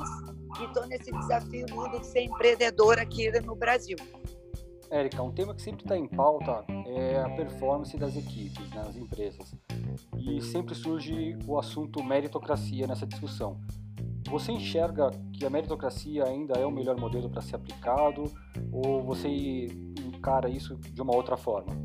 e 0.59 0.65
estou 0.65 0.85
nesse 0.87 1.11
desafio 1.11 1.65
lindo 1.65 1.99
de 1.99 2.07
ser 2.07 2.21
empreendedora 2.23 3.01
aqui 3.01 3.29
no 3.41 3.55
Brasil. 3.55 3.97
Érica, 4.89 5.21
um 5.23 5.31
tema 5.31 5.53
que 5.53 5.61
sempre 5.61 5.83
está 5.83 5.97
em 5.97 6.07
pauta 6.07 6.63
é 6.85 7.19
a 7.19 7.29
performance 7.29 7.97
das 7.97 8.15
equipes, 8.15 8.69
né, 8.69 8.83
nas 8.83 8.95
empresas. 8.95 9.53
E 10.17 10.41
sempre 10.41 10.75
surge 10.75 11.37
o 11.47 11.57
assunto 11.57 12.03
meritocracia 12.03 12.85
nessa 12.87 13.05
discussão. 13.05 13.59
Você 14.29 14.51
enxerga 14.51 15.11
que 15.33 15.45
a 15.45 15.49
meritocracia 15.49 16.25
ainda 16.25 16.55
é 16.55 16.65
o 16.65 16.71
melhor 16.71 16.97
modelo 16.99 17.29
para 17.29 17.41
ser 17.41 17.55
aplicado 17.55 18.23
ou 18.71 19.01
você 19.01 19.27
encara 19.27 20.49
isso 20.49 20.75
de 20.77 21.01
uma 21.01 21.15
outra 21.15 21.37
forma? 21.37 21.75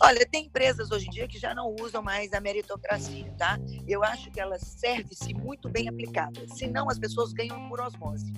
Olha, 0.00 0.24
tem 0.24 0.46
empresas 0.46 0.92
hoje 0.92 1.08
em 1.08 1.10
dia 1.10 1.26
que 1.26 1.38
já 1.38 1.52
não 1.52 1.74
usam 1.80 2.00
mais 2.00 2.32
a 2.32 2.40
meritocracia, 2.40 3.32
tá? 3.36 3.58
Eu 3.86 4.04
acho 4.04 4.30
que 4.30 4.40
ela 4.40 4.56
serve-se 4.58 5.34
muito 5.34 5.68
bem 5.68 5.88
aplicada. 5.88 6.46
Senão, 6.54 6.88
as 6.88 6.98
pessoas 6.98 7.32
ganham 7.32 7.68
por 7.68 7.80
osmose. 7.80 8.32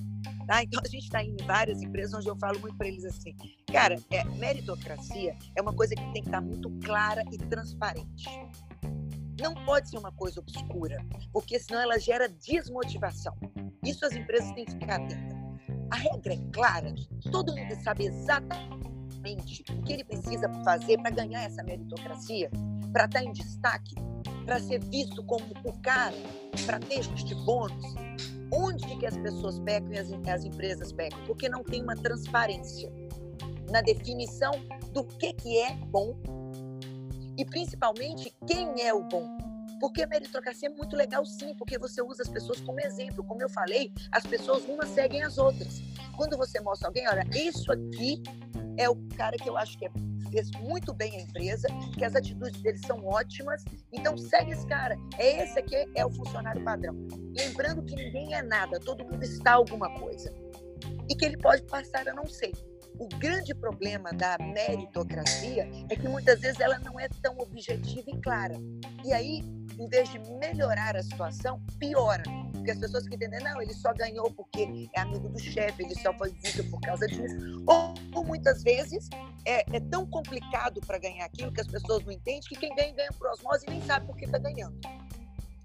Tá? 0.47 0.62
Então, 0.62 0.81
a 0.83 0.88
gente 0.88 1.05
está 1.05 1.23
em 1.23 1.37
várias 1.47 1.83
empresas 1.83 2.14
onde 2.14 2.29
eu 2.29 2.37
falo 2.37 2.59
muito 2.61 2.76
para 2.79 2.88
eles 2.88 3.05
assim: 3.05 3.37
cara, 3.71 3.97
é, 4.11 4.25
meritocracia 4.25 5.37
é 5.55 5.61
uma 5.61 5.75
coisa 5.75 5.95
que 5.95 6.02
tem 6.12 6.23
que 6.23 6.29
estar 6.29 6.40
tá 6.40 6.40
muito 6.40 6.71
clara 6.83 7.23
e 7.31 7.37
transparente. 7.37 8.29
Não 9.38 9.55
pode 9.67 9.90
ser 9.90 9.99
uma 9.99 10.12
coisa 10.12 10.40
obscura, 10.40 10.99
porque 11.33 11.59
senão 11.59 11.81
ela 11.81 11.99
gera 11.99 12.29
desmotivação. 12.29 13.35
Isso 13.85 14.05
as 14.05 14.12
empresas 14.12 14.50
têm 14.52 14.64
que 14.64 14.73
ficar 14.73 14.97
atentas. 14.97 15.38
A 15.90 15.97
regra 15.97 16.35
é 16.35 16.38
clara, 16.52 16.95
todo 17.31 17.55
mundo 17.55 17.75
sabe 17.83 18.07
exatamente 18.07 18.89
o 19.71 19.83
que 19.83 19.93
ele 19.93 20.05
precisa 20.05 20.49
fazer 20.65 20.99
para 20.99 21.11
ganhar 21.11 21.43
essa 21.45 21.62
meritocracia, 21.62 22.50
para 22.93 23.05
estar 23.05 23.21
tá 23.21 23.25
em 23.25 23.33
destaque, 23.33 23.95
para 24.45 24.59
ser 24.59 24.83
visto 24.85 25.23
como 25.25 25.45
o 25.65 25.73
cara, 25.81 26.17
para 26.67 26.79
ter 26.79 27.00
este 27.00 27.35
bônus. 27.35 27.95
Onde 28.53 28.97
que 28.99 29.07
as 29.07 29.17
pessoas 29.17 29.61
pecam 29.61 29.93
e 29.93 29.99
as, 29.99 30.11
as 30.12 30.45
empresas 30.45 30.93
pecam? 30.93 31.19
Porque 31.27 31.49
não 31.49 31.62
tem 31.62 31.83
uma 31.83 31.95
transparência 31.95 32.93
na 33.71 33.81
definição 33.81 34.53
do 34.93 35.05
que, 35.05 35.33
que 35.35 35.59
é 35.59 35.77
bom 35.77 36.17
e 37.39 37.45
principalmente 37.45 38.35
quem 38.47 38.83
é 38.83 38.93
o 38.93 39.03
bom. 39.05 39.39
Porque 39.81 40.03
a 40.03 40.07
meritocracia 40.07 40.69
é 40.69 40.73
muito 40.73 40.95
legal, 40.95 41.25
sim, 41.25 41.55
porque 41.55 41.79
você 41.79 42.03
usa 42.03 42.23
as 42.23 42.29
pessoas 42.29 42.61
como 42.61 42.79
exemplo. 42.81 43.25
Como 43.25 43.41
eu 43.41 43.49
falei, 43.49 43.91
as 44.12 44.27
pessoas 44.27 44.65
umas 44.65 44.91
seguem 44.91 45.23
as 45.23 45.39
outras. 45.39 45.81
Quando 46.17 46.37
você 46.37 46.61
mostra 46.61 46.89
alguém, 46.89 47.09
olha, 47.09 47.27
isso 47.35 47.73
aqui 47.73 48.23
é 48.77 48.89
o 48.89 48.97
cara 49.17 49.37
que 49.37 49.49
eu 49.49 49.57
acho 49.57 49.79
que 49.79 49.87
é, 49.87 49.91
fez 50.31 50.50
muito 50.61 50.95
bem 50.95 51.17
a 51.17 51.21
empresa, 51.23 51.69
que 51.95 52.05
as 52.05 52.15
atitudes 52.15 52.61
dele 52.62 52.79
são 52.79 53.05
ótimas, 53.05 53.65
então 53.93 54.17
segue 54.17 54.53
esse 54.53 54.67
cara. 54.67 54.97
É 55.19 55.43
esse 55.43 55.59
aqui 55.59 55.77
é 55.95 56.05
o 56.05 56.11
funcionário 56.11 56.62
padrão. 56.62 56.95
Lembrando 57.37 57.83
que 57.83 57.95
ninguém 57.95 58.35
é 58.35 58.43
nada, 58.43 58.79
todo 58.81 59.05
mundo 59.05 59.23
está 59.23 59.53
alguma 59.53 59.93
coisa. 59.99 60.33
E 61.09 61.15
que 61.15 61.25
ele 61.25 61.37
pode 61.37 61.62
passar 61.62 62.09
a 62.09 62.15
não 62.15 62.27
ser. 62.27 62.53
O 62.99 63.09
grande 63.19 63.55
problema 63.55 64.11
da 64.12 64.37
meritocracia 64.39 65.69
é 65.89 65.97
que 65.97 66.07
muitas 66.07 66.41
vezes 66.41 66.61
ela 66.61 66.79
não 66.81 67.00
é 67.00 67.09
tão 67.23 67.39
objetiva 67.39 68.11
e 68.11 68.21
clara. 68.21 68.55
E 69.05 69.12
aí, 69.12 69.43
em 69.81 69.89
vez 69.89 70.11
de 70.11 70.19
melhorar 70.35 70.95
a 70.95 71.03
situação, 71.03 71.59
piora. 71.79 72.23
Porque 72.53 72.71
as 72.71 72.79
pessoas 72.79 73.09
que 73.09 73.15
entendem, 73.15 73.43
não, 73.43 73.63
ele 73.63 73.73
só 73.73 73.95
ganhou 73.95 74.31
porque 74.31 74.91
é 74.95 75.01
amigo 75.01 75.31
do 75.31 75.39
chefe, 75.39 75.83
ele 75.83 75.95
só 75.95 76.13
foi 76.13 76.35
isso 76.45 76.63
por 76.69 76.79
causa 76.83 77.07
disso. 77.07 77.35
Ou, 77.67 77.95
ou 78.15 78.25
muitas 78.25 78.63
vezes 78.63 79.09
é, 79.47 79.65
é 79.75 79.81
tão 79.81 80.07
complicado 80.07 80.83
para 80.87 80.99
ganhar 80.99 81.25
aquilo 81.25 81.51
que 81.51 81.63
as 81.63 81.67
pessoas 81.67 82.05
não 82.05 82.13
entendem 82.13 82.43
que 82.43 82.57
quem 82.57 82.75
ganha, 82.75 82.93
ganha 82.93 83.11
por 83.19 83.29
osmose 83.29 83.65
e 83.67 83.71
nem 83.71 83.81
sabe 83.83 84.07
por 84.07 84.17
que 84.17 84.27
está 84.27 84.37
ganhando. 84.37 84.79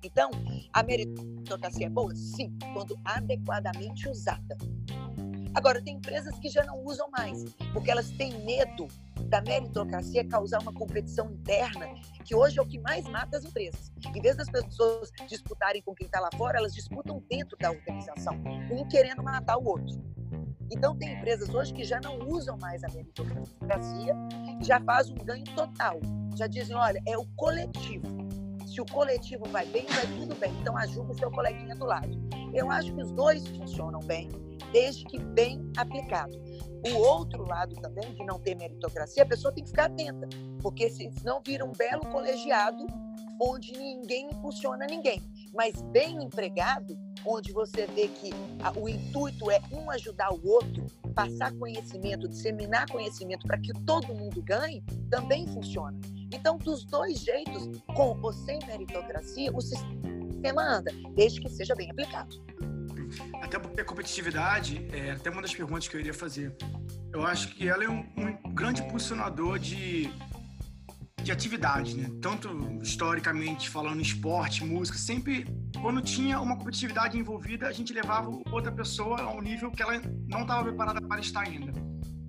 Então, 0.01 0.29
a 0.71 0.81
meritocracia 0.81 1.87
é 1.87 1.89
boa? 1.89 2.15
Sim, 2.15 2.57
quando 2.73 2.97
adequadamente 3.03 4.07
usada. 4.07 4.55
Agora, 5.55 5.81
tem 5.81 5.95
empresas 5.95 6.37
que 6.39 6.49
já 6.49 6.65
não 6.65 6.83
usam 6.83 7.09
mais, 7.09 7.45
porque 7.71 7.89
elas 7.89 8.09
têm 8.11 8.43
medo 8.43 8.87
da 9.29 9.41
meritocracia 9.41 10.27
causar 10.27 10.61
uma 10.61 10.73
competição 10.73 11.31
interna, 11.31 11.87
que 12.25 12.35
hoje 12.35 12.59
é 12.59 12.61
o 12.61 12.65
que 12.65 12.77
mais 12.79 13.07
mata 13.07 13.37
as 13.37 13.45
empresas. 13.45 13.91
Em 14.13 14.21
vez 14.21 14.35
das 14.35 14.49
pessoas 14.49 15.09
disputarem 15.27 15.81
com 15.81 15.95
quem 15.95 16.05
está 16.05 16.19
lá 16.19 16.29
fora, 16.37 16.59
elas 16.59 16.73
disputam 16.73 17.23
dentro 17.29 17.57
da 17.57 17.71
organização, 17.71 18.35
um 18.69 18.85
querendo 18.87 19.23
matar 19.23 19.57
o 19.57 19.65
outro. 19.65 20.03
Então, 20.71 20.95
tem 20.97 21.13
empresas 21.13 21.49
hoje 21.49 21.73
que 21.73 21.83
já 21.83 22.01
não 22.01 22.19
usam 22.27 22.57
mais 22.57 22.83
a 22.83 22.87
meritocracia, 22.89 24.13
já 24.61 24.79
faz 24.81 25.09
um 25.09 25.15
ganho 25.15 25.45
total. 25.55 25.99
Já 26.35 26.47
dizem, 26.47 26.75
olha, 26.75 27.01
é 27.07 27.17
o 27.17 27.25
coletivo. 27.35 28.07
Se 28.67 28.81
o 28.81 28.85
coletivo 28.85 29.45
vai 29.45 29.65
bem, 29.67 29.85
vai 29.85 30.05
tudo 30.05 30.35
bem. 30.35 30.51
Então, 30.59 30.75
ajuda 30.75 31.13
o 31.13 31.17
seu 31.17 31.31
coleguinha 31.31 31.75
do 31.75 31.85
lado. 31.85 32.09
Eu 32.55 32.71
acho 32.71 32.93
que 32.93 33.01
os 33.01 33.11
dois 33.11 33.45
funcionam 33.49 33.99
bem 33.99 34.29
desde 34.71 35.03
que 35.05 35.19
bem 35.19 35.71
aplicado. 35.77 36.41
O 36.87 36.97
outro 36.97 37.45
lado 37.47 37.75
também, 37.75 38.13
de 38.13 38.23
não 38.23 38.39
ter 38.39 38.55
meritocracia, 38.55 39.23
a 39.23 39.25
pessoa 39.25 39.53
tem 39.53 39.63
que 39.63 39.69
ficar 39.69 39.85
atenta, 39.85 40.27
porque 40.61 40.89
senão 40.89 41.41
vira 41.45 41.65
um 41.65 41.71
belo 41.71 42.05
colegiado 42.11 42.85
onde 43.41 43.73
ninguém 43.73 44.29
impulsiona 44.31 44.85
ninguém. 44.85 45.21
Mas 45.53 45.81
bem 45.81 46.23
empregado, 46.23 46.97
onde 47.25 47.51
você 47.51 47.87
vê 47.87 48.07
que 48.07 48.29
o 48.79 48.87
intuito 48.87 49.51
é 49.51 49.59
um 49.71 49.89
ajudar 49.91 50.31
o 50.33 50.47
outro, 50.47 50.85
passar 51.13 51.53
conhecimento, 51.57 52.27
disseminar 52.29 52.89
conhecimento 52.89 53.45
para 53.47 53.57
que 53.57 53.73
todo 53.85 54.13
mundo 54.13 54.41
ganhe, 54.41 54.81
também 55.09 55.47
funciona. 55.47 55.99
Então, 56.31 56.57
dos 56.57 56.85
dois 56.85 57.19
jeitos, 57.19 57.81
com 57.95 58.17
ou 58.21 58.31
sem 58.31 58.59
meritocracia, 58.67 59.51
o 59.53 59.61
sistema 59.61 60.24
anda, 60.49 60.91
desde 61.15 61.41
que 61.41 61.49
seja 61.49 61.75
bem 61.75 61.89
aplicado. 61.91 62.43
Até 63.41 63.59
porque 63.59 63.81
a 63.81 63.85
competitividade 63.85 64.87
é 64.91 65.11
até 65.11 65.29
uma 65.29 65.41
das 65.41 65.53
perguntas 65.53 65.87
que 65.87 65.95
eu 65.95 65.99
iria 65.99 66.13
fazer. 66.13 66.55
Eu 67.13 67.25
acho 67.25 67.49
que 67.49 67.67
ela 67.67 67.83
é 67.83 67.89
um, 67.89 68.05
um 68.17 68.53
grande 68.53 68.81
impulsionador 68.81 69.57
de, 69.59 70.09
de 71.23 71.31
atividade, 71.31 71.95
né? 71.95 72.09
Tanto 72.21 72.79
historicamente 72.81 73.69
falando 73.69 74.01
esporte, 74.01 74.63
música, 74.65 74.97
sempre 74.97 75.45
quando 75.81 76.01
tinha 76.01 76.39
uma 76.39 76.57
competitividade 76.57 77.17
envolvida, 77.17 77.67
a 77.67 77.71
gente 77.71 77.93
levava 77.93 78.29
outra 78.51 78.71
pessoa 78.71 79.21
a 79.21 79.31
um 79.31 79.41
nível 79.41 79.71
que 79.71 79.81
ela 79.81 80.01
não 80.27 80.41
estava 80.41 80.63
preparada 80.63 81.01
para 81.01 81.21
estar 81.21 81.41
ainda. 81.41 81.84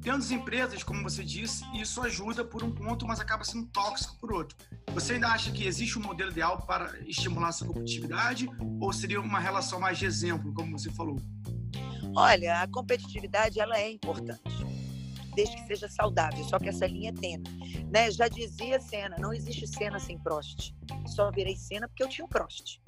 Tendo 0.06 0.18
as 0.18 0.30
empresas, 0.30 0.84
como 0.84 1.02
você 1.02 1.24
disse, 1.24 1.64
isso 1.74 2.00
ajuda 2.00 2.44
por 2.44 2.62
um 2.62 2.70
ponto, 2.70 3.04
mas 3.04 3.18
acaba 3.18 3.42
sendo 3.42 3.66
tóxico 3.66 4.16
por 4.20 4.32
outro. 4.32 4.56
Você 4.94 5.14
ainda 5.14 5.26
acha 5.26 5.50
que 5.50 5.66
existe 5.66 5.98
um 5.98 6.02
modelo 6.02 6.30
ideal 6.30 6.62
para 6.64 6.96
estimular 7.00 7.48
essa 7.48 7.64
competitividade 7.64 8.48
ou 8.80 8.92
seria 8.92 9.20
uma 9.20 9.40
relação 9.40 9.80
mais 9.80 9.98
de 9.98 10.06
exemplo, 10.06 10.54
como 10.54 10.78
você 10.78 10.92
falou? 10.92 11.16
Olha, 12.14 12.62
a 12.62 12.68
competitividade 12.68 13.58
ela 13.58 13.76
é 13.76 13.90
importante, 13.90 14.64
desde 15.34 15.56
que 15.56 15.66
seja 15.66 15.88
saudável, 15.88 16.44
só 16.44 16.56
que 16.60 16.68
essa 16.68 16.86
linha 16.86 17.10
é 17.10 17.12
tênue. 17.12 17.84
Né? 17.90 18.08
Já 18.12 18.28
dizia 18.28 18.80
Senna, 18.80 19.16
não 19.18 19.32
existe 19.32 19.66
cena 19.66 19.98
sem 19.98 20.16
Prost. 20.20 20.72
Só 21.08 21.32
virei 21.32 21.56
cena 21.56 21.88
porque 21.88 22.04
eu 22.04 22.08
tinha 22.08 22.24
o 22.24 22.28
Prost. 22.28 22.78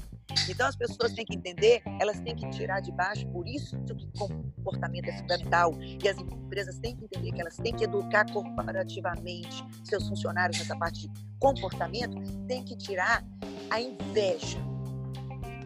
Então 0.48 0.66
as 0.66 0.76
pessoas 0.76 1.12
têm 1.12 1.24
que 1.24 1.36
entender, 1.36 1.82
elas 2.00 2.20
têm 2.20 2.34
que 2.34 2.48
tirar 2.50 2.80
de 2.80 2.92
baixo, 2.92 3.26
por 3.28 3.46
isso 3.46 3.76
que 3.84 4.06
comportamento 4.18 5.08
é 5.08 5.18
fundamental. 5.18 5.72
E 5.80 6.08
as 6.08 6.18
empresas 6.18 6.78
têm 6.78 6.96
que 6.96 7.04
entender 7.04 7.32
que 7.32 7.40
elas 7.40 7.56
têm 7.56 7.74
que 7.74 7.84
educar 7.84 8.30
corporativamente 8.32 9.64
seus 9.84 10.08
funcionários 10.08 10.58
nessa 10.58 10.76
parte 10.76 11.08
de 11.08 11.10
comportamento, 11.38 12.16
tem 12.46 12.62
que 12.64 12.76
tirar 12.76 13.24
a 13.70 13.80
inveja. 13.80 14.58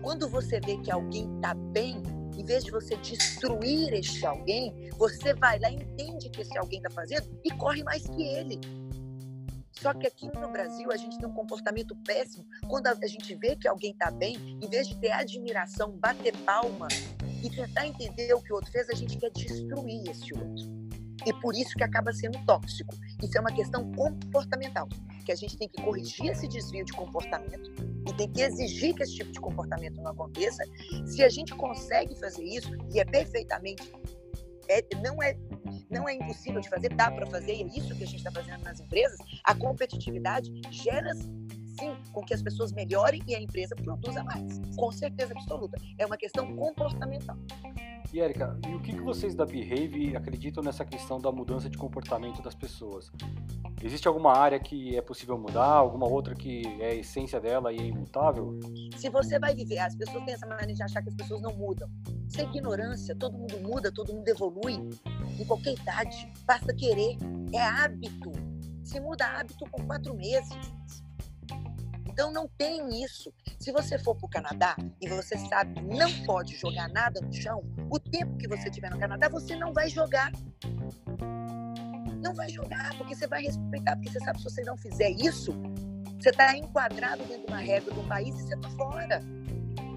Quando 0.01 0.29
você 0.29 0.61
vê 0.61 0.77
que 0.79 0.91
alguém 0.91 1.33
está 1.37 1.55
bem, 1.55 2.03
em 2.37 2.45
vez 2.45 2.65
de 2.65 2.71
você 2.71 2.97
destruir 2.97 3.93
este 3.93 4.27
alguém, 4.27 4.91
você 4.99 5.35
vai 5.35 5.59
lá, 5.61 5.71
entende 5.71 6.29
que 6.31 6.41
esse 6.41 6.57
alguém 6.59 6.79
está 6.79 6.91
fazendo 6.91 7.29
e 7.45 7.51
corre 7.53 7.85
mais 7.85 8.03
que 8.07 8.23
ele. 8.23 8.59
Só 9.83 9.93
que 9.93 10.07
aqui 10.07 10.31
no 10.39 10.49
Brasil 10.49 10.93
a 10.93 10.97
gente 10.97 11.19
tem 11.19 11.29
um 11.29 11.33
comportamento 11.33 11.97
péssimo. 12.07 12.47
Quando 12.69 12.87
a 12.87 13.07
gente 13.09 13.35
vê 13.35 13.57
que 13.57 13.67
alguém 13.67 13.91
está 13.91 14.13
bem, 14.13 14.37
em 14.63 14.69
vez 14.69 14.87
de 14.87 14.97
ter 14.97 15.11
admiração, 15.11 15.91
bater 15.99 16.37
palma 16.45 16.87
e 17.43 17.51
tentar 17.51 17.89
entender 17.89 18.33
o 18.33 18.41
que 18.41 18.53
o 18.53 18.57
outro 18.57 18.71
fez, 18.71 18.89
a 18.89 18.95
gente 18.95 19.19
quer 19.19 19.31
destruir 19.33 20.09
esse 20.09 20.33
outro. 20.35 20.71
E 21.27 21.33
por 21.41 21.57
isso 21.57 21.75
que 21.75 21.83
acaba 21.83 22.13
sendo 22.13 22.39
tóxico. 22.47 22.95
Isso 23.21 23.37
é 23.37 23.41
uma 23.41 23.53
questão 23.53 23.91
comportamental, 23.93 24.89
que 25.27 25.33
a 25.33 25.37
gente 25.37 25.57
tem 25.57 25.69
que 25.69 25.83
corrigir 25.83 26.27
esse 26.27 26.47
desvio 26.47 26.85
de 26.85 26.93
comportamento 26.93 27.73
e 28.09 28.13
tem 28.13 28.31
que 28.31 28.41
exigir 28.41 28.95
que 28.95 29.03
esse 29.03 29.17
tipo 29.17 29.33
de 29.33 29.41
comportamento 29.41 30.01
não 30.01 30.13
aconteça. 30.13 30.63
Se 31.07 31.25
a 31.25 31.29
gente 31.29 31.57
consegue 31.57 32.15
fazer 32.21 32.45
isso, 32.45 32.71
e 32.95 33.01
é 33.01 33.05
perfeitamente 33.05 33.83
é, 34.79 34.85
não, 35.03 35.23
é, 35.23 35.37
não 35.91 36.09
é 36.09 36.15
impossível 36.15 36.61
de 36.61 36.69
fazer, 36.69 36.89
dá 36.95 37.11
para 37.11 37.27
fazer, 37.27 37.55
e 37.55 37.63
é 37.63 37.67
isso 37.67 37.95
que 37.95 38.05
a 38.05 38.07
gente 38.07 38.17
está 38.17 38.31
fazendo 38.31 38.63
nas 38.63 38.81
empresas. 38.81 39.19
A 39.45 39.55
competitividade 39.55 40.51
gera 40.71 41.13
sim 41.15 41.97
com 42.13 42.23
que 42.23 42.35
as 42.35 42.43
pessoas 42.43 42.73
melhorem 42.73 43.23
e 43.27 43.35
a 43.35 43.41
empresa 43.41 43.75
produza 43.77 44.23
mais, 44.25 44.61
com 44.77 44.91
certeza 44.91 45.33
absoluta. 45.33 45.81
É 45.99 46.07
uma 46.07 46.17
questão 46.17 46.57
comportamental. 46.57 47.37
E 48.13 48.21
Érica, 48.21 48.59
e 48.69 48.75
o 48.75 48.81
que, 48.83 48.95
vocês 49.01 49.35
da 49.35 49.47
Behave 49.47 50.15
acreditam 50.15 50.63
nessa 50.63 50.85
questão 50.85 51.19
da 51.19 51.33
mudança 51.33 51.71
de 51.71 51.79
comportamento 51.79 52.43
das 52.43 52.55
pessoas? 52.55 53.11
Existe 53.83 54.07
alguma 54.07 54.37
área 54.37 54.61
que 54.61 54.95
é 54.95 55.01
possível 55.01 55.39
mudar, 55.39 55.65
alguma 55.65 56.07
outra 56.07 56.35
que 56.35 56.63
é 56.79 56.91
a 56.91 56.95
essência 56.95 57.41
dela 57.41 57.73
e 57.73 57.79
é 57.79 57.85
imutável? 57.87 58.61
Se 58.99 59.09
você 59.09 59.39
vai 59.39 59.55
viver, 59.55 59.79
as 59.79 59.97
pessoas 59.97 60.23
têm 60.27 60.35
essa 60.35 60.47
maneira 60.47 60.75
de 60.75 60.83
achar 60.83 61.03
que 61.03 61.09
as 61.09 61.15
pessoas 61.15 61.41
não 61.41 61.57
mudam. 61.57 61.89
Isso 62.29 62.39
é 62.39 62.45
ignorância, 62.45 63.17
todo 63.17 63.39
mundo 63.39 63.59
muda, 63.63 63.91
todo 63.91 64.13
mundo 64.13 64.29
evolui. 64.29 64.75
Em 65.41 65.45
qualquer 65.47 65.73
idade, 65.73 66.31
basta 66.45 66.75
querer. 66.75 67.17
É 67.55 67.63
hábito. 67.63 68.31
Se 68.85 69.01
muda 69.01 69.25
hábito 69.25 69.65
com 69.71 69.87
quatro 69.87 70.15
meses. 70.15 71.02
Então 72.13 72.31
não 72.31 72.47
tem 72.47 73.03
isso. 73.03 73.33
Se 73.59 73.73
você 73.73 73.99
for 73.99 74.15
para 74.15 74.27
o 74.27 74.29
Canadá 74.29 74.77
e 75.01 75.09
você 75.09 75.37
sabe 75.49 75.75
que 75.75 75.83
não 75.83 76.13
pode 76.25 76.57
jogar 76.57 76.89
nada 76.91 77.21
no 77.21 77.33
chão, 77.33 77.63
o 77.91 77.99
tempo 77.99 78.37
que 78.37 78.47
você 78.47 78.71
tiver 78.71 78.91
no 78.91 78.99
Canadá, 78.99 79.29
você 79.29 79.57
não 79.57 79.73
vai 79.73 79.89
jogar. 79.89 80.31
Não 82.23 82.35
vai 82.35 82.49
jogar, 82.51 82.95
porque 82.97 83.17
você 83.17 83.27
vai 83.27 83.43
respeitar, 83.43 83.97
porque 83.97 84.11
você 84.11 84.21
sabe 84.21 84.39
que 84.39 84.43
se 84.43 84.51
você 84.51 84.63
não 84.63 84.77
fizer 84.77 85.11
isso, 85.11 85.53
você 86.21 86.29
está 86.29 86.57
enquadrado 86.57 87.25
dentro 87.25 87.47
de 87.47 87.53
uma 87.53 87.61
regra 87.61 87.93
do 87.93 88.07
país 88.07 88.35
e 88.39 88.43
você 88.43 88.55
está 88.55 88.71
fora. 88.71 89.21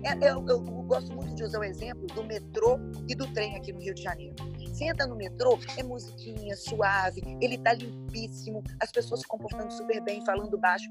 É, 0.05 0.13
eu, 0.29 0.45
eu, 0.47 0.59
gosto 0.61 1.11
muito 1.15 1.33
de 1.33 1.43
usar 1.43 1.59
o 1.59 1.63
exemplo 1.63 2.05
do 2.13 2.23
metrô 2.23 2.77
e 3.09 3.15
do 3.15 3.25
trem 3.33 3.55
aqui 3.55 3.73
no 3.73 3.79
Rio 3.79 3.95
de 3.95 4.03
Janeiro. 4.03 4.35
Você 4.59 4.85
entra 4.85 5.07
no 5.07 5.15
metrô, 5.15 5.57
é 5.77 5.81
musiquinha, 5.81 6.55
suave, 6.55 7.23
ele 7.41 7.57
tá 7.57 7.73
limpíssimo, 7.73 8.61
as 8.79 8.91
pessoas 8.91 9.21
se 9.21 9.27
comportando 9.27 9.73
super 9.73 9.99
bem, 10.03 10.23
falando 10.23 10.59
baixo. 10.59 10.87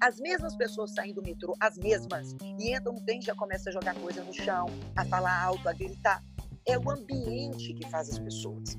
As 0.00 0.18
mesmas 0.18 0.56
pessoas 0.56 0.94
saem 0.94 1.12
do 1.12 1.20
metrô, 1.20 1.54
as 1.60 1.76
mesmas, 1.76 2.34
e 2.58 2.74
entram 2.74 2.94
no 2.94 3.00
trem 3.02 3.20
já 3.20 3.34
começa 3.34 3.68
a 3.68 3.72
jogar 3.72 3.94
coisa 3.96 4.24
no 4.24 4.32
chão, 4.32 4.64
a 4.96 5.04
falar 5.04 5.42
alto, 5.42 5.68
a 5.68 5.72
gritar. 5.74 6.22
É 6.66 6.78
o 6.78 6.90
ambiente 6.90 7.74
que 7.74 7.86
faz 7.90 8.08
as 8.08 8.18
pessoas. 8.18 8.78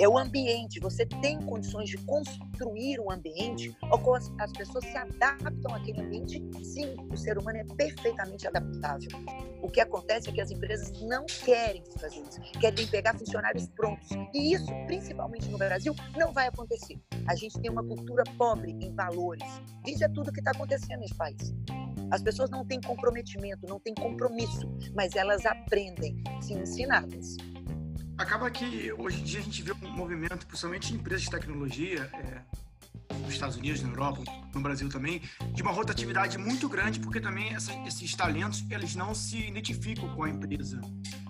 É 0.00 0.08
o 0.08 0.16
ambiente. 0.16 0.80
Você 0.80 1.04
tem 1.04 1.38
condições 1.42 1.90
de 1.90 1.98
construir 1.98 2.98
um 3.00 3.10
ambiente 3.10 3.76
ao 3.82 3.98
qual 3.98 4.16
as, 4.16 4.32
as 4.38 4.50
pessoas 4.52 4.84
se 4.84 4.96
adaptam 4.96 5.74
àquele 5.74 6.00
ambiente. 6.00 6.42
Sim, 6.64 6.96
o 7.12 7.16
ser 7.16 7.36
humano 7.36 7.58
é 7.58 7.64
perfeitamente 7.76 8.46
adaptável. 8.46 9.10
O 9.62 9.68
que 9.68 9.80
acontece 9.80 10.30
é 10.30 10.32
que 10.32 10.40
as 10.40 10.50
empresas 10.50 10.90
não 11.02 11.26
querem 11.26 11.84
fazer 11.98 12.20
isso, 12.20 12.40
querem 12.58 12.86
pegar 12.86 13.16
funcionários 13.18 13.68
prontos. 13.68 14.08
E 14.32 14.54
isso, 14.54 14.72
principalmente 14.86 15.48
no 15.48 15.58
Brasil, 15.58 15.94
não 16.16 16.32
vai 16.32 16.48
acontecer. 16.48 16.98
A 17.26 17.34
gente 17.34 17.60
tem 17.60 17.70
uma 17.70 17.84
cultura 17.84 18.24
pobre 18.38 18.72
em 18.80 18.94
valores. 18.94 19.44
Isso 19.86 20.02
é 20.02 20.08
tudo 20.08 20.32
que 20.32 20.40
está 20.40 20.52
acontecendo 20.52 21.00
nesse 21.00 21.14
país. 21.14 21.54
As 22.10 22.22
pessoas 22.22 22.48
não 22.48 22.64
têm 22.64 22.80
comprometimento, 22.80 23.66
não 23.68 23.78
têm 23.78 23.94
compromisso, 23.94 24.66
mas 24.94 25.14
elas 25.14 25.44
aprendem 25.44 26.16
se 26.40 26.54
ensinadas 26.54 27.36
acaba 28.20 28.50
que 28.50 28.92
hoje 28.92 29.20
em 29.20 29.24
dia 29.24 29.40
a 29.40 29.42
gente 29.42 29.62
vê 29.62 29.72
um 29.72 29.90
movimento, 29.90 30.46
principalmente 30.46 30.92
em 30.92 30.96
empresas 30.96 31.22
de 31.22 31.30
tecnologia, 31.30 32.10
é, 32.12 32.42
nos 33.18 33.32
Estados 33.32 33.56
Unidos, 33.56 33.82
na 33.82 33.88
Europa, 33.88 34.22
no 34.54 34.60
Brasil 34.60 34.88
também, 34.88 35.22
de 35.52 35.62
uma 35.62 35.72
rotatividade 35.72 36.36
muito 36.36 36.68
grande, 36.68 37.00
porque 37.00 37.20
também 37.20 37.54
essa, 37.54 37.72
esses 37.86 38.14
talentos 38.14 38.64
eles 38.70 38.94
não 38.94 39.14
se 39.14 39.38
identificam 39.48 40.14
com 40.14 40.24
a 40.24 40.30
empresa. 40.30 40.80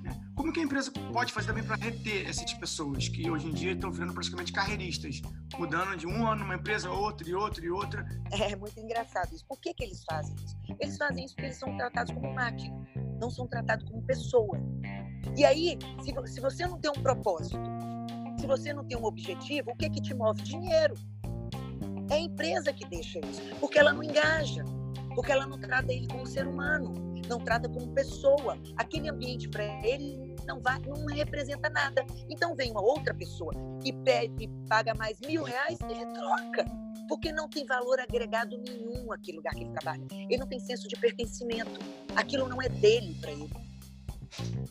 Né? 0.02 0.20
Como 0.35 0.52
que 0.52 0.61
a 0.61 0.62
empresa 0.62 0.90
pode 0.90 1.32
fazer 1.32 1.49
também 1.49 1.62
para 1.62 1.76
reter 1.76 2.28
essas 2.28 2.52
pessoas 2.54 3.09
que 3.09 3.30
hoje 3.30 3.47
em 3.47 3.52
dia 3.52 3.73
estão 3.73 3.90
virando 3.90 4.12
praticamente 4.12 4.52
carreiristas, 4.52 5.23
mudando 5.56 5.97
de 5.97 6.06
um 6.06 6.26
ano 6.26 6.42
numa 6.42 6.56
empresa, 6.56 6.90
outra 6.90 7.28
e 7.28 7.35
outra 7.35 7.64
e 7.64 7.70
outra? 7.70 8.06
É 8.32 8.56
muito 8.56 8.78
engraçado 8.78 9.32
isso. 9.35 9.47
Por 9.47 9.61
que, 9.61 9.73
que 9.73 9.85
eles 9.85 10.02
fazem 10.04 10.35
isso? 10.44 10.56
Eles 10.80 10.97
fazem 10.97 11.25
isso 11.25 11.35
porque 11.35 11.47
eles 11.47 11.59
são 11.59 11.76
tratados 11.76 12.12
como 12.12 12.35
máquina, 12.35 12.75
não 13.20 13.30
são 13.30 13.47
tratados 13.47 13.88
como 13.88 14.02
pessoa. 14.02 14.59
E 15.36 15.44
aí, 15.44 15.78
se, 16.02 16.32
se 16.32 16.40
você 16.40 16.66
não 16.66 16.78
tem 16.78 16.90
um 16.90 17.02
propósito, 17.02 17.58
se 18.38 18.46
você 18.46 18.72
não 18.72 18.84
tem 18.84 18.96
um 18.96 19.04
objetivo, 19.04 19.70
o 19.70 19.76
que 19.76 19.90
que 19.90 20.00
te 20.00 20.14
move? 20.14 20.42
Dinheiro. 20.42 20.94
É 22.10 22.14
a 22.14 22.18
empresa 22.18 22.72
que 22.72 22.84
deixa 22.86 23.20
isso, 23.20 23.40
porque 23.60 23.78
ela 23.78 23.92
não 23.92 24.02
engaja, 24.02 24.64
porque 25.14 25.30
ela 25.30 25.46
não 25.46 25.60
trata 25.60 25.92
ele 25.92 26.08
como 26.08 26.26
ser 26.26 26.46
humano, 26.46 26.92
não 27.28 27.38
trata 27.38 27.68
como 27.68 27.92
pessoa. 27.92 28.58
Aquele 28.76 29.08
ambiente 29.08 29.48
para 29.48 29.64
ele 29.86 30.34
não 30.44 30.60
vai, 30.60 30.80
não 30.80 31.06
representa 31.06 31.70
nada. 31.70 32.04
Então 32.28 32.56
vem 32.56 32.72
uma 32.72 32.82
outra 32.82 33.14
pessoa 33.14 33.52
e 33.84 33.92
pede, 33.92 34.48
paga 34.68 34.92
mais 34.94 35.20
mil 35.20 35.44
reais, 35.44 35.78
ele 35.88 36.06
troca 36.06 36.64
porque 37.10 37.32
não 37.32 37.48
tem 37.48 37.66
valor 37.66 37.98
agregado 37.98 38.56
nenhum 38.56 39.12
aquele 39.12 39.38
lugar 39.38 39.52
que 39.52 39.64
ele 39.64 39.72
trabalha. 39.72 40.06
Ele 40.12 40.36
não 40.36 40.46
tem 40.46 40.60
senso 40.60 40.86
de 40.86 40.94
pertencimento. 40.94 41.80
Aquilo 42.14 42.48
não 42.48 42.62
é 42.62 42.68
dele 42.68 43.16
para 43.20 43.32
ele. 43.32 43.50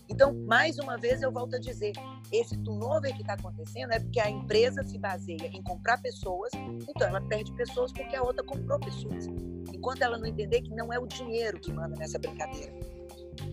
Então, 0.10 0.34
mais 0.46 0.78
uma 0.80 0.98
vez, 0.98 1.22
eu 1.22 1.32
volto 1.32 1.56
a 1.56 1.60
dizer: 1.60 1.94
esse 2.32 2.58
turnover 2.58 3.14
que 3.16 3.22
está 3.22 3.34
acontecendo 3.34 3.92
é 3.92 4.00
porque 4.00 4.20
a 4.20 4.30
empresa 4.30 4.84
se 4.84 4.98
baseia 4.98 5.48
em 5.48 5.62
comprar 5.62 6.02
pessoas, 6.02 6.52
então 6.88 7.08
ela 7.08 7.22
perde 7.22 7.52
pessoas 7.54 7.92
porque 7.92 8.16
a 8.16 8.24
outra 8.24 8.44
comprou 8.44 8.80
pessoas. 8.80 9.28
Enquanto 9.74 10.02
ela 10.02 10.18
não 10.18 10.26
entender 10.26 10.62
que 10.62 10.74
não 10.76 10.92
é 10.92 11.00
o 11.00 11.06
dinheiro 11.06 11.60
que 11.60 11.72
manda 11.72 11.96
nessa 11.96 12.18
brincadeira, 12.18 12.74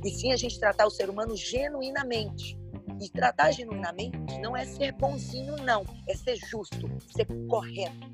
e 0.05 0.11
sim 0.11 0.33
a 0.33 0.37
gente 0.37 0.59
tratar 0.59 0.87
o 0.87 0.91
ser 0.91 1.09
humano 1.09 1.37
genuinamente. 1.37 2.59
E 3.01 3.11
tratar 3.11 3.51
genuinamente 3.51 4.41
não 4.41 4.57
é 4.57 4.65
ser 4.65 4.93
bonzinho, 4.93 5.55
não, 5.57 5.85
é 6.09 6.15
ser 6.15 6.37
justo, 6.37 6.89
ser 7.15 7.27
correto. 7.47 8.09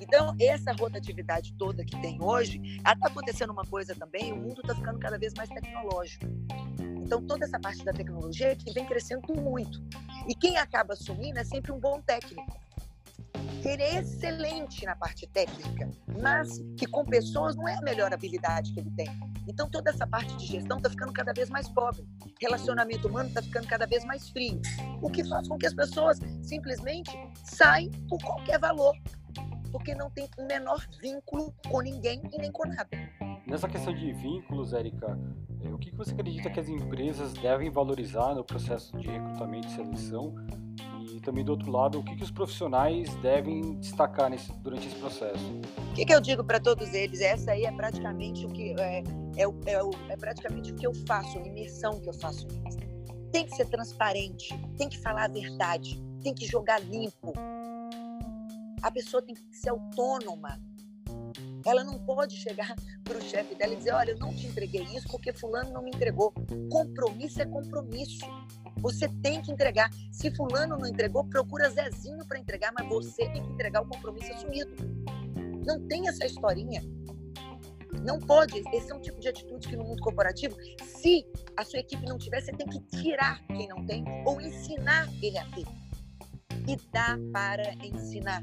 Então, 0.00 0.34
essa 0.40 0.72
rotatividade 0.72 1.52
toda 1.58 1.84
que 1.84 2.00
tem 2.00 2.20
hoje, 2.22 2.60
está 2.78 3.08
acontecendo 3.08 3.50
uma 3.50 3.64
coisa 3.64 3.94
também, 3.94 4.32
o 4.32 4.36
mundo 4.36 4.62
está 4.62 4.74
ficando 4.74 4.98
cada 4.98 5.18
vez 5.18 5.34
mais 5.34 5.48
tecnológico. 5.50 6.26
Então, 6.80 7.22
toda 7.26 7.44
essa 7.44 7.60
parte 7.60 7.84
da 7.84 7.92
tecnologia 7.92 8.56
que 8.56 8.72
vem 8.72 8.86
crescendo 8.86 9.34
muito. 9.34 9.82
E 10.26 10.34
quem 10.34 10.56
acaba 10.56 10.94
assumindo 10.94 11.38
é 11.38 11.44
sempre 11.44 11.70
um 11.70 11.78
bom 11.78 12.00
técnico. 12.00 12.58
Ele 13.62 13.82
é 13.82 14.00
excelente 14.00 14.86
na 14.86 14.96
parte 14.96 15.26
técnica, 15.26 15.90
mas 16.22 16.62
que 16.78 16.86
com 16.86 17.04
pessoas 17.04 17.54
não 17.54 17.68
é 17.68 17.74
a 17.74 17.82
melhor 17.82 18.12
habilidade 18.12 18.72
que 18.72 18.80
ele 18.80 18.90
tem. 18.92 19.08
Então, 19.46 19.68
toda 19.68 19.90
essa 19.90 20.06
parte 20.06 20.34
de 20.36 20.46
gestão 20.46 20.78
está 20.78 20.88
ficando 20.88 21.12
cada 21.12 21.32
vez 21.32 21.50
mais 21.50 21.68
pobre. 21.68 22.06
Relacionamento 22.40 23.06
humano 23.06 23.28
está 23.28 23.42
ficando 23.42 23.66
cada 23.66 23.86
vez 23.86 24.02
mais 24.04 24.30
frio. 24.30 24.60
O 25.02 25.10
que 25.10 25.22
faz 25.24 25.46
com 25.46 25.58
que 25.58 25.66
as 25.66 25.74
pessoas 25.74 26.18
simplesmente 26.42 27.10
saem 27.44 27.90
por 28.08 28.18
qualquer 28.22 28.58
valor 28.58 28.94
porque 29.70 29.94
não 29.94 30.10
tem 30.10 30.28
o 30.38 30.46
menor 30.46 30.86
vínculo 31.00 31.54
com 31.68 31.80
ninguém 31.80 32.20
e 32.32 32.38
nem 32.38 32.50
com 32.50 32.66
nada. 32.66 32.88
Nessa 33.46 33.68
questão 33.68 33.92
de 33.92 34.12
vínculos, 34.12 34.72
Érica, 34.72 35.18
é, 35.62 35.68
o 35.68 35.78
que 35.78 35.94
você 35.94 36.12
acredita 36.12 36.50
que 36.50 36.60
as 36.60 36.68
empresas 36.68 37.32
devem 37.34 37.70
valorizar 37.70 38.34
no 38.34 38.44
processo 38.44 38.96
de 38.98 39.08
recrutamento 39.08 39.68
e 39.68 39.70
seleção? 39.70 40.34
E 41.12 41.20
também, 41.20 41.44
do 41.44 41.52
outro 41.52 41.70
lado, 41.70 41.98
o 41.98 42.04
que 42.04 42.22
os 42.22 42.30
profissionais 42.30 43.14
devem 43.16 43.76
destacar 43.78 44.30
nesse, 44.30 44.52
durante 44.58 44.86
esse 44.86 44.96
processo? 44.96 45.60
O 45.90 45.94
que, 45.94 46.04
que 46.04 46.14
eu 46.14 46.20
digo 46.20 46.44
para 46.44 46.60
todos 46.60 46.94
eles? 46.94 47.20
Essa 47.20 47.52
aí 47.52 47.64
é 47.64 47.72
praticamente 47.72 48.46
o 48.46 48.48
que 48.48 48.74
é, 48.78 49.02
é, 49.36 49.42
é, 49.42 50.12
é 50.12 50.16
praticamente 50.16 50.72
o 50.72 50.76
que 50.76 50.86
eu 50.86 50.94
faço, 51.06 51.38
a 51.38 51.42
imersão 51.42 52.00
que 52.00 52.08
eu 52.08 52.14
faço. 52.14 52.46
Tem 53.32 53.44
que 53.44 53.56
ser 53.56 53.66
transparente, 53.66 54.56
tem 54.76 54.88
que 54.88 54.98
falar 54.98 55.24
a 55.24 55.28
verdade, 55.28 56.00
tem 56.22 56.34
que 56.34 56.46
jogar 56.46 56.80
limpo, 56.80 57.32
a 58.82 58.90
pessoa 58.90 59.22
tem 59.22 59.34
que 59.34 59.56
ser 59.56 59.70
autônoma. 59.70 60.60
Ela 61.64 61.84
não 61.84 61.98
pode 61.98 62.36
chegar 62.36 62.74
para 63.04 63.18
o 63.18 63.22
chefe 63.22 63.54
dela 63.54 63.74
e 63.74 63.76
dizer: 63.76 63.92
Olha, 63.92 64.12
eu 64.12 64.18
não 64.18 64.34
te 64.34 64.46
entreguei 64.46 64.82
isso 64.82 65.06
porque 65.08 65.32
Fulano 65.32 65.72
não 65.72 65.82
me 65.82 65.90
entregou. 65.90 66.32
Compromisso 66.70 67.40
é 67.42 67.46
compromisso. 67.46 68.26
Você 68.78 69.08
tem 69.22 69.42
que 69.42 69.52
entregar. 69.52 69.90
Se 70.10 70.30
Fulano 70.30 70.76
não 70.78 70.86
entregou, 70.86 71.24
procura 71.24 71.68
Zezinho 71.68 72.24
para 72.26 72.38
entregar, 72.38 72.72
mas 72.72 72.88
você 72.88 73.28
tem 73.28 73.42
que 73.42 73.52
entregar 73.52 73.82
o 73.82 73.86
compromisso 73.86 74.32
assumido. 74.32 74.70
Não 75.66 75.86
tem 75.86 76.08
essa 76.08 76.24
historinha. 76.24 76.82
Não 78.02 78.18
pode. 78.18 78.62
Esse 78.72 78.90
é 78.90 78.94
um 78.94 79.00
tipo 79.00 79.20
de 79.20 79.28
atitude 79.28 79.68
que 79.68 79.76
no 79.76 79.84
mundo 79.84 80.02
corporativo, 80.02 80.56
se 80.84 81.26
a 81.56 81.64
sua 81.64 81.80
equipe 81.80 82.06
não 82.06 82.16
tiver, 82.16 82.40
você 82.40 82.52
tem 82.52 82.66
que 82.66 82.80
tirar 83.02 83.44
quem 83.48 83.68
não 83.68 83.84
tem 83.84 84.04
ou 84.24 84.40
ensinar 84.40 85.08
ele 85.22 85.36
a 85.36 85.44
ter. 85.50 85.66
E 86.66 86.76
dá 86.92 87.18
para 87.32 87.74
ensinar. 87.84 88.42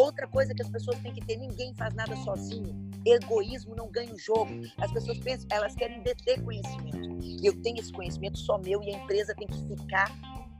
Outra 0.00 0.26
coisa 0.26 0.54
que 0.54 0.62
as 0.62 0.70
pessoas 0.70 0.98
têm 1.00 1.12
que 1.12 1.20
ter, 1.20 1.36
ninguém 1.36 1.74
faz 1.74 1.92
nada 1.92 2.16
sozinho. 2.16 2.74
Egoísmo 3.04 3.74
não 3.76 3.90
ganha 3.90 4.14
o 4.14 4.18
jogo. 4.18 4.50
As 4.78 4.90
pessoas 4.90 5.18
pensam, 5.18 5.46
elas 5.50 5.74
querem 5.74 6.00
deter 6.02 6.42
conhecimento. 6.42 7.18
Eu 7.44 7.60
tenho 7.60 7.78
esse 7.78 7.92
conhecimento 7.92 8.38
só 8.38 8.56
meu 8.56 8.82
e 8.82 8.94
a 8.94 8.96
empresa 8.96 9.34
tem 9.34 9.46
que 9.46 9.62
ficar 9.68 10.10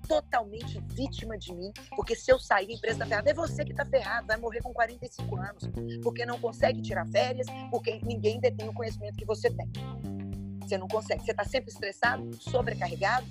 totalmente 0.06 0.78
vítima 0.92 1.38
de 1.38 1.54
mim, 1.54 1.72
porque 1.96 2.14
se 2.14 2.30
eu 2.30 2.38
sair, 2.38 2.68
a 2.68 2.74
empresa 2.74 2.96
está 2.96 3.06
ferrada. 3.06 3.30
É 3.30 3.34
você 3.34 3.64
que 3.64 3.70
está 3.70 3.86
ferrado, 3.86 4.26
vai 4.26 4.36
morrer 4.36 4.60
com 4.60 4.74
45 4.74 5.36
anos, 5.36 5.70
porque 6.02 6.26
não 6.26 6.38
consegue 6.38 6.82
tirar 6.82 7.06
férias, 7.06 7.46
porque 7.70 7.98
ninguém 8.02 8.40
detém 8.40 8.68
o 8.68 8.74
conhecimento 8.74 9.16
que 9.16 9.24
você 9.24 9.48
tem. 9.50 9.70
Você 10.60 10.76
não 10.76 10.86
consegue, 10.86 11.24
você 11.24 11.30
está 11.30 11.44
sempre 11.44 11.70
estressado, 11.70 12.30
sobrecarregado, 12.36 13.26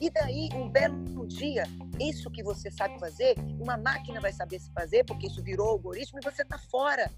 e 0.00 0.10
daí, 0.10 0.48
um 0.54 0.68
belo 0.68 1.26
dia, 1.26 1.64
isso 2.00 2.30
que 2.30 2.42
você 2.42 2.70
sabe 2.70 2.98
fazer, 3.00 3.34
uma 3.60 3.76
máquina 3.76 4.20
vai 4.20 4.32
saber 4.32 4.60
se 4.60 4.70
fazer, 4.72 5.04
porque 5.04 5.26
isso 5.26 5.42
virou 5.42 5.68
algoritmo 5.68 6.20
e 6.20 6.24
você 6.24 6.42
está 6.42 6.58
fora. 6.58 7.10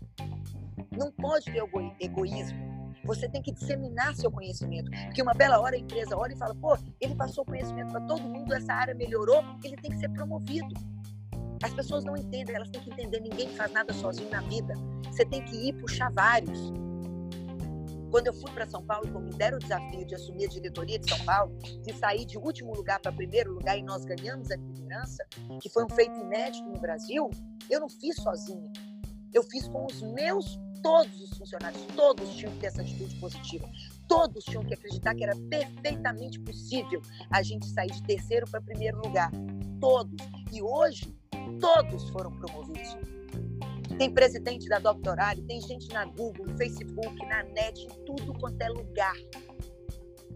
Não 0.97 1.13
pode 1.13 1.47
ter 1.47 1.63
egoísmo. 2.01 2.71
Você 3.05 3.29
tem 3.29 3.43
que 3.43 3.53
disseminar 3.53 4.15
seu 4.15 4.31
conhecimento. 4.31 4.91
Porque 4.91 5.23
uma 5.23 5.35
bela 5.35 5.61
hora 5.61 5.77
a 5.77 5.79
empresa 5.79 6.17
olha 6.17 6.33
e 6.33 6.39
fala: 6.39 6.55
pô, 6.55 6.77
ele 7.01 7.15
passou 7.15 7.45
conhecimento 7.45 7.93
para 7.93 8.01
todo 8.03 8.23
mundo, 8.23 8.53
essa 8.53 8.73
área 8.73 8.95
melhorou, 8.95 9.43
ele 9.65 9.77
tem 9.77 9.91
que 9.91 9.99
ser 9.99 10.09
promovido. 10.11 10.75
As 11.63 11.73
pessoas 11.75 12.05
não 12.05 12.17
entendem, 12.17 12.55
elas 12.55 12.71
têm 12.71 12.81
que 12.83 12.91
entender: 12.91 13.21
ninguém 13.21 13.49
faz 13.57 13.73
nada 13.73 13.93
sozinho 13.93 14.31
na 14.31 14.41
vida. 14.43 14.75
Você 15.07 15.25
tem 15.25 15.43
que 15.43 15.69
ir 15.69 15.75
puxar 15.75 16.11
vários. 16.13 16.73
Quando 18.11 18.27
eu 18.27 18.35
fui 18.35 18.51
para 18.53 18.67
São 18.67 18.85
Paulo, 18.85 19.09
quando 19.13 19.27
me 19.27 19.35
deram 19.35 19.57
o 19.57 19.61
desafio 19.61 20.05
de 20.05 20.15
assumir 20.15 20.47
a 20.47 20.49
diretoria 20.49 20.99
de 20.99 21.09
São 21.09 21.25
Paulo, 21.25 21.57
de 21.83 21.93
sair 21.95 22.25
de 22.25 22.37
último 22.37 22.75
lugar 22.75 22.99
para 23.01 23.13
primeiro 23.13 23.53
lugar 23.53 23.79
e 23.79 23.83
nós 23.83 24.05
ganhamos 24.05 24.51
a 24.51 24.57
liderança, 24.57 25.25
que 25.63 25.69
foi 25.69 25.85
um 25.85 25.89
feito 25.89 26.19
inédito 26.19 26.69
no 26.69 26.81
Brasil, 26.81 27.31
eu 27.69 27.81
não 27.81 27.89
fiz 27.89 28.17
sozinha. 28.17 28.71
Eu 29.33 29.45
fiz 29.45 29.69
com 29.69 29.87
os 29.87 30.03
meus, 30.03 30.59
todos 30.83 31.21
os 31.21 31.39
funcionários, 31.39 31.87
todos 31.95 32.35
tinham 32.35 32.53
que 32.55 32.59
ter 32.59 32.67
essa 32.67 32.83
atitude 32.83 33.15
positiva. 33.21 33.69
Todos 34.09 34.45
tinham 34.45 34.65
que 34.65 34.75
acreditar 34.75 35.15
que 35.15 35.23
era 35.23 35.37
perfeitamente 35.49 36.41
possível 36.41 37.01
a 37.31 37.41
gente 37.43 37.67
sair 37.67 37.93
de 37.93 38.03
terceiro 38.03 38.45
para 38.51 38.61
primeiro 38.61 38.99
lugar. 38.99 39.31
Todos. 39.81 40.17
E 40.53 40.61
hoje, 40.61 41.17
todos 41.61 42.11
foram 42.11 42.33
promovidos 42.33 42.97
tem 44.01 44.11
presidente 44.11 44.67
da 44.67 44.79
Doctorale, 44.79 45.43
tem 45.43 45.61
gente 45.61 45.93
na 45.93 46.07
Google, 46.07 46.47
no 46.47 46.57
Facebook, 46.57 47.27
na 47.27 47.43
net, 47.43 47.83
em 47.83 48.05
tudo 48.07 48.33
quanto 48.33 48.59
é 48.63 48.69
lugar. 48.71 49.15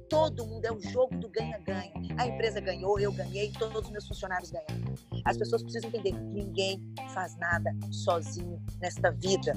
todo 0.07 0.46
mundo 0.46 0.66
é 0.66 0.70
o 0.70 0.79
jogo 0.83 1.16
do 1.16 1.31
ganha-ganha. 1.31 1.94
A 2.18 2.27
empresa 2.27 2.61
ganhou, 2.61 3.00
eu 3.00 3.11
ganhei, 3.11 3.50
todos 3.53 3.87
os 3.87 3.90
meus 3.90 4.07
funcionários 4.07 4.50
ganharam. 4.50 4.94
As 5.24 5.38
pessoas 5.38 5.62
precisam 5.62 5.88
entender 5.88 6.12
que 6.12 6.24
ninguém 6.24 6.79
faz 7.14 7.35
nada 7.38 7.74
sozinho 7.90 8.62
nesta 8.83 9.11
vida. 9.11 9.55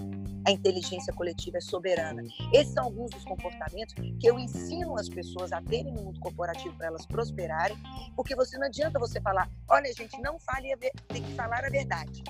A 0.47 0.51
inteligência 0.51 1.13
coletiva 1.13 1.57
é 1.57 1.61
soberana. 1.61 2.23
Esses 2.53 2.73
são 2.73 2.85
alguns 2.85 3.11
dos 3.11 3.25
comportamentos 3.25 3.93
que 3.93 4.25
eu 4.25 4.39
ensino 4.39 4.97
as 4.97 5.09
pessoas 5.09 5.51
a 5.51 5.61
terem 5.61 5.93
no 5.93 6.01
mundo 6.01 6.19
corporativo 6.21 6.73
para 6.77 6.87
elas 6.87 7.05
prosperarem, 7.05 7.77
porque 8.15 8.33
você 8.37 8.57
não 8.57 8.67
adianta 8.67 8.97
você 8.97 9.19
falar, 9.19 9.51
olha 9.69 9.93
gente, 9.93 10.17
não 10.21 10.39
fale, 10.39 10.77
tem 11.09 11.21
que 11.21 11.33
falar 11.33 11.65
a 11.65 11.69
verdade. 11.69 12.23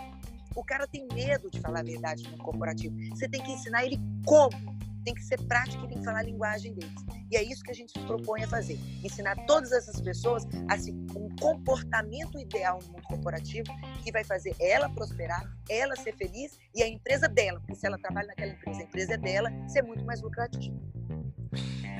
O 0.57 0.63
cara 0.63 0.87
tem 0.87 1.07
medo 1.13 1.51
de 1.51 1.61
falar 1.61 1.81
a 1.81 1.83
verdade 1.83 2.23
no 2.23 2.31
mundo 2.31 2.43
corporativo. 2.43 2.97
Você 3.11 3.29
tem 3.29 3.43
que 3.43 3.51
ensinar 3.51 3.85
ele 3.85 3.99
como 4.25 4.75
tem 5.05 5.13
que 5.13 5.23
ser 5.23 5.39
prático 5.43 5.85
e 5.85 5.87
tem 5.87 5.99
que 5.99 6.03
falar 6.03 6.17
a 6.17 6.23
linguagem 6.23 6.73
deles. 6.73 7.05
E 7.29 7.37
é 7.37 7.43
isso 7.43 7.63
que 7.63 7.69
a 7.69 7.75
gente 7.75 7.91
se 7.91 7.99
propõe 8.07 8.43
a 8.43 8.47
fazer: 8.47 8.79
ensinar 9.03 9.35
todas 9.45 9.71
essas 9.71 10.01
pessoas 10.01 10.47
a 10.67 10.75
se, 10.75 10.91
um 10.91 11.29
comportamento 11.39 12.39
ideal 12.39 12.79
no 12.81 12.93
mundo 12.93 13.03
corporativo 13.03 13.67
que 14.03 14.11
vai 14.11 14.23
fazer 14.23 14.55
ela 14.59 14.89
prosperar, 14.89 15.47
ela 15.69 15.95
ser 15.95 16.15
feliz 16.17 16.57
e 16.73 16.81
a 16.81 16.87
empresa 16.87 17.29
dela, 17.29 17.59
porque 17.59 17.75
se 17.75 17.85
ela 17.85 17.99
trabalha 17.99 18.29
naquela 18.29 18.51
empresa, 18.51 18.79
a 18.79 18.83
empresa 18.83 19.13
é 19.13 19.17
dela, 19.17 19.51
ser 19.67 19.83
muito 19.83 20.03
mais 20.05 20.23
lucrativa. 20.23 20.75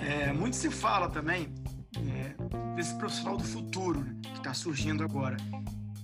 É, 0.09 0.33
muito 0.33 0.55
se 0.55 0.71
fala 0.71 1.09
também 1.09 1.53
é, 1.95 2.75
desse 2.75 2.95
profissional 2.95 3.37
do 3.37 3.43
futuro 3.43 3.99
né, 3.99 4.15
que 4.23 4.39
está 4.39 4.55
surgindo 4.55 5.03
agora. 5.03 5.37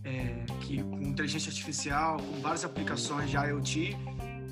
É, 0.03 0.45
que 0.61 0.83
com 0.83 1.01
inteligência 1.01 1.49
artificial, 1.49 2.17
com 2.17 2.41
várias 2.41 2.65
aplicações 2.65 3.29
de 3.29 3.37
IoT, 3.37 3.97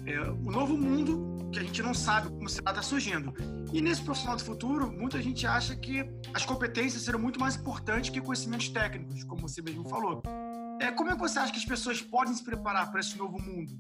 é, 0.06 0.20
o 0.22 0.52
novo 0.52 0.78
mundo 0.78 1.50
que 1.52 1.60
a 1.60 1.64
gente 1.64 1.82
não 1.82 1.94
sabe 1.94 2.30
como 2.30 2.48
será 2.50 2.72
está 2.72 2.82
surgindo. 2.82 3.34
E 3.74 3.82
nesse 3.82 4.02
profissional 4.02 4.38
do 4.38 4.44
futuro, 4.44 4.92
muita 4.92 5.22
gente 5.22 5.46
acha 5.46 5.76
que 5.76 6.10
as 6.34 6.46
competências 6.46 7.04
serão 7.04 7.20
muito 7.20 7.40
mais 7.40 7.56
importantes 7.56 8.10
que 8.10 8.22
conhecimentos 8.22 8.70
técnicos, 8.70 9.24
como 9.24 9.42
você 9.42 9.62
mesmo 9.62 9.88
falou. 9.88 10.24
É, 10.80 10.92
como 10.92 11.10
é 11.10 11.14
que 11.14 11.20
você 11.20 11.38
acha 11.38 11.52
que 11.52 11.60
as 11.60 11.66
pessoas 11.66 12.02
podem 12.02 12.34
se 12.34 12.44
preparar 12.44 12.90
para 12.90 13.00
esse 13.00 13.18
novo 13.18 13.40
mundo? 13.40 13.80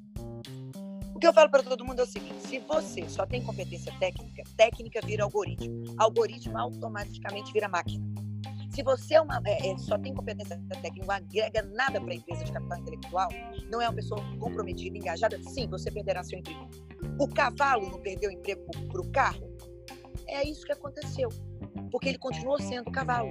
O 1.16 1.20
que 1.20 1.28
eu 1.28 1.34
falo 1.34 1.50
para 1.50 1.64
todo 1.64 1.86
mundo 1.86 2.00
é 2.00 2.04
o 2.04 2.08
seguinte: 2.08 2.42
se 2.48 2.60
você 2.60 3.08
só 3.10 3.26
tem 3.26 3.44
competência 3.44 3.94
técnica, 4.00 4.44
técnica 4.58 5.00
vira 5.04 5.24
algoritmo, 5.24 5.96
algoritmo 5.98 6.58
automaticamente 6.58 7.52
vira 7.54 7.68
máquina. 7.68 8.21
Se 8.72 8.84
você 8.84 9.16
é 9.16 9.22
uma, 9.22 9.42
é, 9.46 9.70
é 9.70 9.78
só 9.78 9.98
tem 9.98 10.14
competência 10.14 10.58
técnica, 10.82 11.06
não 11.06 11.14
agrega 11.14 11.62
nada 11.74 12.00
para 12.00 12.12
a 12.12 12.16
empresa 12.16 12.46
de 12.46 12.54
capital 12.54 12.80
intelectual, 12.80 13.30
não 13.70 13.82
é 13.82 13.90
uma 13.90 13.96
pessoa 13.96 14.22
comprometida, 14.40 14.98
engajada, 14.98 15.38
sim, 15.44 15.68
você 15.68 15.92
perderá 15.92 16.24
seu 16.24 16.40
emprego. 16.40 16.70
O 17.20 17.28
cavalo 17.28 17.90
não 17.90 18.00
perdeu 18.00 18.30
o 18.30 18.34
emprego 18.34 18.66
para 18.90 19.02
o 19.02 19.12
carro? 19.12 19.52
É 20.28 20.48
isso 20.48 20.66
que 20.66 20.72
aconteceu, 20.72 21.28
porque 21.92 22.10
ele 22.10 22.18
continuou 22.18 22.60
sendo 22.62 22.90
cavalo. 22.92 23.30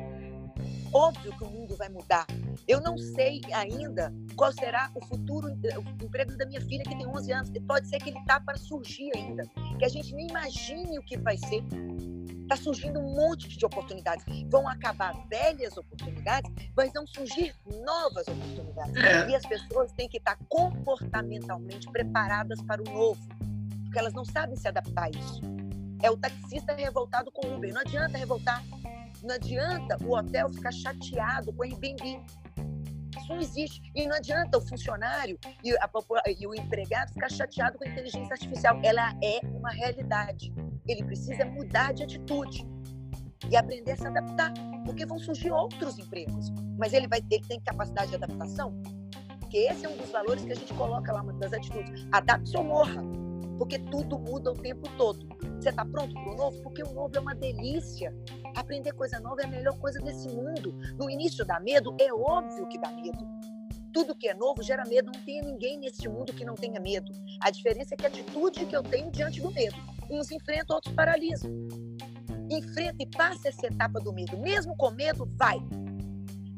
Óbvio 0.92 1.36
que 1.36 1.44
o 1.44 1.50
mundo 1.50 1.76
vai 1.76 1.88
mudar. 1.88 2.26
Eu 2.66 2.80
não 2.80 2.98
sei 2.98 3.40
ainda 3.52 4.12
qual 4.36 4.52
será 4.52 4.90
o 4.94 5.04
futuro 5.04 5.48
o 5.48 6.04
emprego 6.04 6.36
da 6.36 6.46
minha 6.46 6.60
filha 6.60 6.82
que 6.82 6.96
tem 6.96 7.06
11 7.06 7.32
anos. 7.32 7.50
Pode 7.66 7.88
ser 7.88 7.98
que 7.98 8.10
ele 8.10 8.18
está 8.18 8.40
para 8.40 8.56
surgir 8.58 9.10
ainda, 9.14 9.44
que 9.78 9.84
a 9.84 9.88
gente 9.88 10.14
nem 10.14 10.28
imagine 10.28 10.98
o 10.98 11.02
que 11.02 11.16
vai 11.16 11.36
ser. 11.36 11.62
Está 12.42 12.56
surgindo 12.56 12.98
um 12.98 13.14
monte 13.14 13.48
de 13.48 13.64
oportunidades. 13.64 14.24
Vão 14.48 14.66
acabar 14.68 15.14
velhas 15.28 15.76
oportunidades, 15.76 16.50
mas 16.76 16.92
vão 16.92 17.06
surgir 17.06 17.54
novas 17.84 18.26
oportunidades. 18.26 18.96
É. 18.96 19.30
E 19.30 19.36
as 19.36 19.46
pessoas 19.46 19.92
têm 19.92 20.08
que 20.08 20.16
estar 20.18 20.36
comportamentalmente 20.48 21.88
preparadas 21.92 22.60
para 22.62 22.82
o 22.82 22.84
novo, 22.84 23.20
porque 23.84 23.98
elas 23.98 24.12
não 24.12 24.24
sabem 24.24 24.56
se 24.56 24.66
adaptar 24.66 25.04
a 25.04 25.10
isso. 25.10 25.40
É 26.02 26.10
o 26.10 26.16
taxista 26.16 26.72
revoltado 26.72 27.30
com 27.30 27.46
o 27.46 27.56
Uber. 27.56 27.72
Não 27.72 27.82
adianta 27.82 28.18
revoltar. 28.18 28.64
Não 29.22 29.34
adianta 29.34 29.96
o 30.04 30.16
hotel 30.16 30.48
ficar 30.50 30.72
chateado 30.72 31.52
com 31.52 31.62
o 31.62 31.64
Airbnb. 31.64 32.24
Isso 33.18 33.28
não 33.28 33.38
existe. 33.38 33.80
E 33.94 34.06
não 34.06 34.16
adianta 34.16 34.58
o 34.58 34.60
funcionário 34.60 35.38
e, 35.62 35.72
a, 35.72 35.90
e 36.38 36.46
o 36.46 36.54
empregado 36.54 37.12
ficar 37.12 37.30
chateado 37.30 37.78
com 37.78 37.84
a 37.84 37.88
inteligência 37.88 38.32
artificial. 38.32 38.80
Ela 38.82 39.12
é 39.22 39.40
uma 39.46 39.70
realidade. 39.70 40.52
Ele 40.88 41.04
precisa 41.04 41.44
mudar 41.44 41.92
de 41.92 42.04
atitude 42.04 42.66
e 43.50 43.56
aprender 43.56 43.92
a 43.92 43.96
se 43.96 44.06
adaptar, 44.06 44.52
porque 44.84 45.04
vão 45.04 45.18
surgir 45.18 45.50
outros 45.50 45.98
empregos. 45.98 46.50
Mas 46.78 46.92
ele 46.92 47.08
vai 47.08 47.20
ter, 47.20 47.40
tem 47.42 47.60
capacidade 47.60 48.10
de 48.10 48.16
adaptação? 48.16 48.80
Porque 49.40 49.58
esse 49.58 49.84
é 49.84 49.88
um 49.88 49.96
dos 49.96 50.10
valores 50.10 50.44
que 50.44 50.52
a 50.52 50.54
gente 50.54 50.72
coloca 50.74 51.12
lá 51.12 51.22
das 51.22 51.52
atitudes. 51.52 52.06
Adapte-se 52.12 52.56
ou 52.56 52.64
morra, 52.64 53.02
porque 53.60 53.78
tudo 53.78 54.18
muda 54.18 54.52
o 54.52 54.54
tempo 54.54 54.88
todo. 54.96 55.28
Você 55.60 55.68
está 55.68 55.84
pronto 55.84 56.14
para 56.14 56.32
o 56.32 56.34
novo? 56.34 56.62
Porque 56.62 56.82
o 56.82 56.94
novo 56.94 57.14
é 57.14 57.20
uma 57.20 57.34
delícia. 57.34 58.10
Aprender 58.56 58.94
coisa 58.94 59.20
nova 59.20 59.42
é 59.42 59.44
a 59.44 59.48
melhor 59.48 59.78
coisa 59.78 60.00
desse 60.00 60.30
mundo. 60.30 60.74
No 60.98 61.10
início 61.10 61.44
dá 61.44 61.60
medo, 61.60 61.94
é 62.00 62.10
óbvio 62.10 62.66
que 62.68 62.80
dá 62.80 62.90
medo. 62.90 63.22
Tudo 63.92 64.16
que 64.16 64.28
é 64.28 64.32
novo 64.32 64.62
gera 64.62 64.82
medo. 64.86 65.12
Não 65.14 65.20
tem 65.26 65.42
ninguém 65.42 65.78
nesse 65.78 66.08
mundo 66.08 66.32
que 66.32 66.42
não 66.42 66.54
tenha 66.54 66.80
medo. 66.80 67.12
A 67.38 67.50
diferença 67.50 67.92
é 67.92 67.98
que 67.98 68.06
a 68.06 68.08
atitude 68.08 68.64
que 68.64 68.74
eu 68.74 68.82
tenho 68.82 69.10
diante 69.10 69.42
do 69.42 69.50
medo. 69.52 69.76
Uns 70.10 70.30
enfrentam, 70.30 70.76
outros 70.76 70.94
paralisam. 70.94 71.50
Enfrenta 72.50 72.96
e 72.98 73.06
passa 73.06 73.50
essa 73.50 73.66
etapa 73.66 74.00
do 74.00 74.10
medo. 74.10 74.38
Mesmo 74.38 74.74
com 74.74 74.90
medo, 74.90 75.30
vai. 75.36 75.58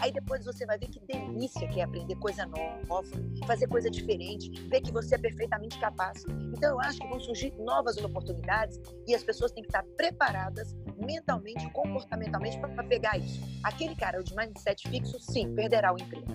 Aí 0.03 0.11
depois 0.11 0.45
você 0.45 0.67
vai 0.67 0.77
ver 0.77 0.89
que 0.89 0.99
delícia 1.07 1.69
que 1.69 1.79
é 1.79 1.85
aprender 1.85 2.17
coisa 2.17 2.45
nova, 2.45 3.09
fazer 3.47 3.69
coisa 3.69 3.89
diferente, 3.89 4.51
ver 4.69 4.81
que 4.81 4.91
você 4.91 5.15
é 5.15 5.19
perfeitamente 5.19 5.79
capaz. 5.79 6.25
Então 6.53 6.71
eu 6.71 6.81
acho 6.81 6.99
que 6.99 7.07
vão 7.07 7.21
surgir 7.21 7.53
novas 7.59 7.97
oportunidades 7.99 8.81
e 9.07 9.15
as 9.15 9.23
pessoas 9.23 9.53
têm 9.53 9.63
que 9.63 9.69
estar 9.69 9.85
preparadas 9.97 10.75
mentalmente, 10.99 11.71
comportamentalmente 11.71 12.59
para 12.59 12.83
pegar 12.83 13.17
isso. 13.17 13.41
Aquele 13.63 13.95
cara 13.95 14.21
de 14.25 14.35
mindset 14.35 14.89
fixo, 14.89 15.21
sim, 15.21 15.55
perderá 15.55 15.95
o 15.95 15.97
emprego. 15.97 16.27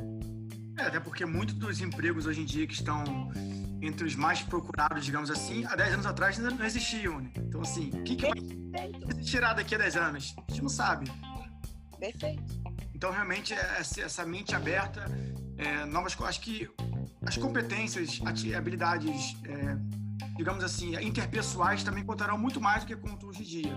É, 0.80 0.84
até 0.84 1.02
porque 1.02 1.26
muitos 1.26 1.56
dos 1.56 1.82
empregos 1.82 2.26
hoje 2.26 2.40
em 2.40 2.46
dia 2.46 2.66
que 2.66 2.74
estão 2.74 3.04
entre 3.82 4.06
os 4.06 4.16
mais 4.16 4.42
procurados, 4.44 5.04
digamos 5.04 5.30
assim, 5.30 5.66
há 5.66 5.76
10 5.76 5.96
anos 5.96 6.06
atrás 6.06 6.40
ainda 6.40 6.52
não 6.52 6.66
existiam. 6.66 7.20
Né? 7.20 7.32
Então, 7.36 7.60
assim, 7.60 7.90
o 7.90 8.04
que, 8.04 8.16
que 8.16 8.28
vai 8.28 9.22
tirar 9.24 9.56
daqui 9.56 9.76
a 9.76 9.78
10 9.78 9.98
anos? 9.98 10.36
A 10.38 10.52
gente 10.52 10.62
não 10.62 10.70
sabe. 10.70 11.12
Perfeito. 12.00 12.57
Então, 12.98 13.12
realmente, 13.12 13.54
é 13.54 13.80
essa 13.80 14.26
mente 14.26 14.56
aberta, 14.56 15.06
é, 15.56 15.86
novas 15.86 16.20
acho 16.20 16.42
que 16.42 16.68
as 17.24 17.38
competências, 17.38 18.20
habilidades, 18.56 19.38
é, 19.46 19.78
digamos 20.36 20.64
assim, 20.64 20.96
interpessoais 21.06 21.84
também 21.84 22.04
contarão 22.04 22.40
muito 22.40 22.60
mais 22.60 22.84
do 22.84 22.88
que 22.88 22.96
contam 22.96 23.30
hoje 23.30 23.44
em 23.44 23.46
dia. 23.46 23.76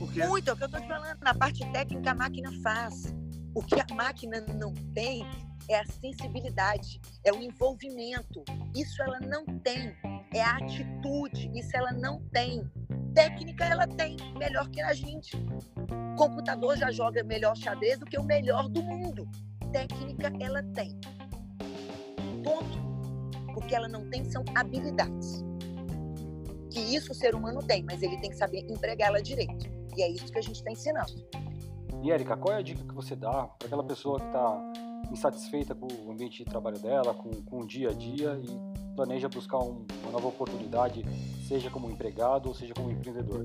Porque... 0.00 0.26
Muito, 0.26 0.50
é 0.50 0.52
o 0.52 0.56
que 0.56 0.64
eu 0.64 0.66
estou 0.66 0.80
te 0.80 0.88
falando. 0.88 1.16
Na 1.20 1.32
parte 1.32 1.64
técnica, 1.70 2.10
a 2.10 2.14
máquina 2.16 2.50
faz. 2.60 3.14
O 3.54 3.62
que 3.62 3.76
a 3.76 3.86
máquina 3.94 4.40
não 4.40 4.74
tem 4.92 5.24
é 5.68 5.78
a 5.78 5.86
sensibilidade, 5.86 7.00
é 7.24 7.32
o 7.32 7.40
envolvimento. 7.40 8.42
Isso 8.74 9.00
ela 9.00 9.20
não 9.20 9.44
tem. 9.60 9.94
É 10.34 10.42
a 10.42 10.56
atitude. 10.56 11.52
Isso 11.54 11.70
ela 11.72 11.92
não 11.92 12.20
tem. 12.32 12.68
Técnica 13.14 13.64
ela 13.64 13.86
tem, 13.86 14.16
melhor 14.36 14.68
que 14.70 14.80
a 14.80 14.92
gente. 14.92 15.36
Computador 16.16 16.78
já 16.78 16.90
joga 16.90 17.22
melhor 17.22 17.54
xadrez 17.56 17.98
do 17.98 18.06
que 18.06 18.18
o 18.18 18.24
melhor 18.24 18.68
do 18.68 18.82
mundo. 18.82 19.28
Técnica 19.70 20.32
ela 20.40 20.62
tem. 20.62 20.98
Ponto. 22.42 22.78
O 23.54 23.60
que 23.60 23.74
ela 23.74 23.86
não 23.86 24.08
tem 24.08 24.24
são 24.24 24.42
habilidades. 24.54 25.44
Que 26.70 26.80
isso 26.80 27.12
o 27.12 27.14
ser 27.14 27.34
humano 27.34 27.62
tem, 27.62 27.82
mas 27.82 28.02
ele 28.02 28.18
tem 28.18 28.30
que 28.30 28.36
saber 28.36 28.60
empregá-la 28.70 29.20
direito. 29.20 29.66
E 29.94 30.02
é 30.02 30.10
isso 30.10 30.32
que 30.32 30.38
a 30.38 30.42
gente 30.42 30.56
está 30.56 30.70
ensinando. 30.70 31.12
E 32.02 32.10
Érica, 32.10 32.36
qual 32.36 32.54
é 32.54 32.58
a 32.58 32.62
dica 32.62 32.82
que 32.82 32.94
você 32.94 33.14
dá 33.14 33.44
para 33.44 33.66
aquela 33.66 33.84
pessoa 33.84 34.18
que 34.18 34.26
está 34.26 34.72
insatisfeita 35.10 35.74
com 35.74 35.86
o 36.06 36.12
ambiente 36.12 36.38
de 36.38 36.44
trabalho 36.44 36.78
dela, 36.78 37.14
com, 37.14 37.30
com 37.42 37.60
o 37.60 37.66
dia 37.66 37.90
a 37.90 37.92
dia 37.92 38.40
e 38.42 38.94
planeja 38.94 39.28
buscar 39.28 39.58
um, 39.58 39.86
uma 40.02 40.12
nova 40.12 40.28
oportunidade, 40.28 41.04
seja 41.46 41.70
como 41.70 41.90
empregado 41.90 42.48
ou 42.48 42.54
seja 42.54 42.72
como 42.74 42.90
empreendedor? 42.90 43.44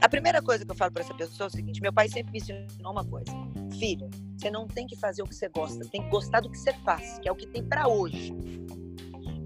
A 0.00 0.08
primeira 0.08 0.40
coisa 0.40 0.64
que 0.64 0.70
eu 0.70 0.74
falo 0.74 0.90
para 0.90 1.02
essa 1.02 1.12
pessoa 1.12 1.46
é 1.46 1.48
o 1.48 1.50
seguinte: 1.50 1.80
meu 1.82 1.92
pai 1.92 2.08
sempre 2.08 2.32
me 2.32 2.38
ensinou 2.38 2.92
uma 2.92 3.04
coisa. 3.04 3.30
Filha, 3.78 4.08
você 4.36 4.50
não 4.50 4.66
tem 4.66 4.86
que 4.86 4.96
fazer 4.96 5.22
o 5.22 5.26
que 5.26 5.34
você 5.34 5.48
gosta, 5.48 5.84
tem 5.90 6.02
que 6.02 6.08
gostar 6.08 6.40
do 6.40 6.50
que 6.50 6.56
você 6.56 6.72
faz, 6.72 7.18
que 7.18 7.28
é 7.28 7.32
o 7.32 7.36
que 7.36 7.46
tem 7.46 7.62
para 7.62 7.86
hoje. 7.86 8.34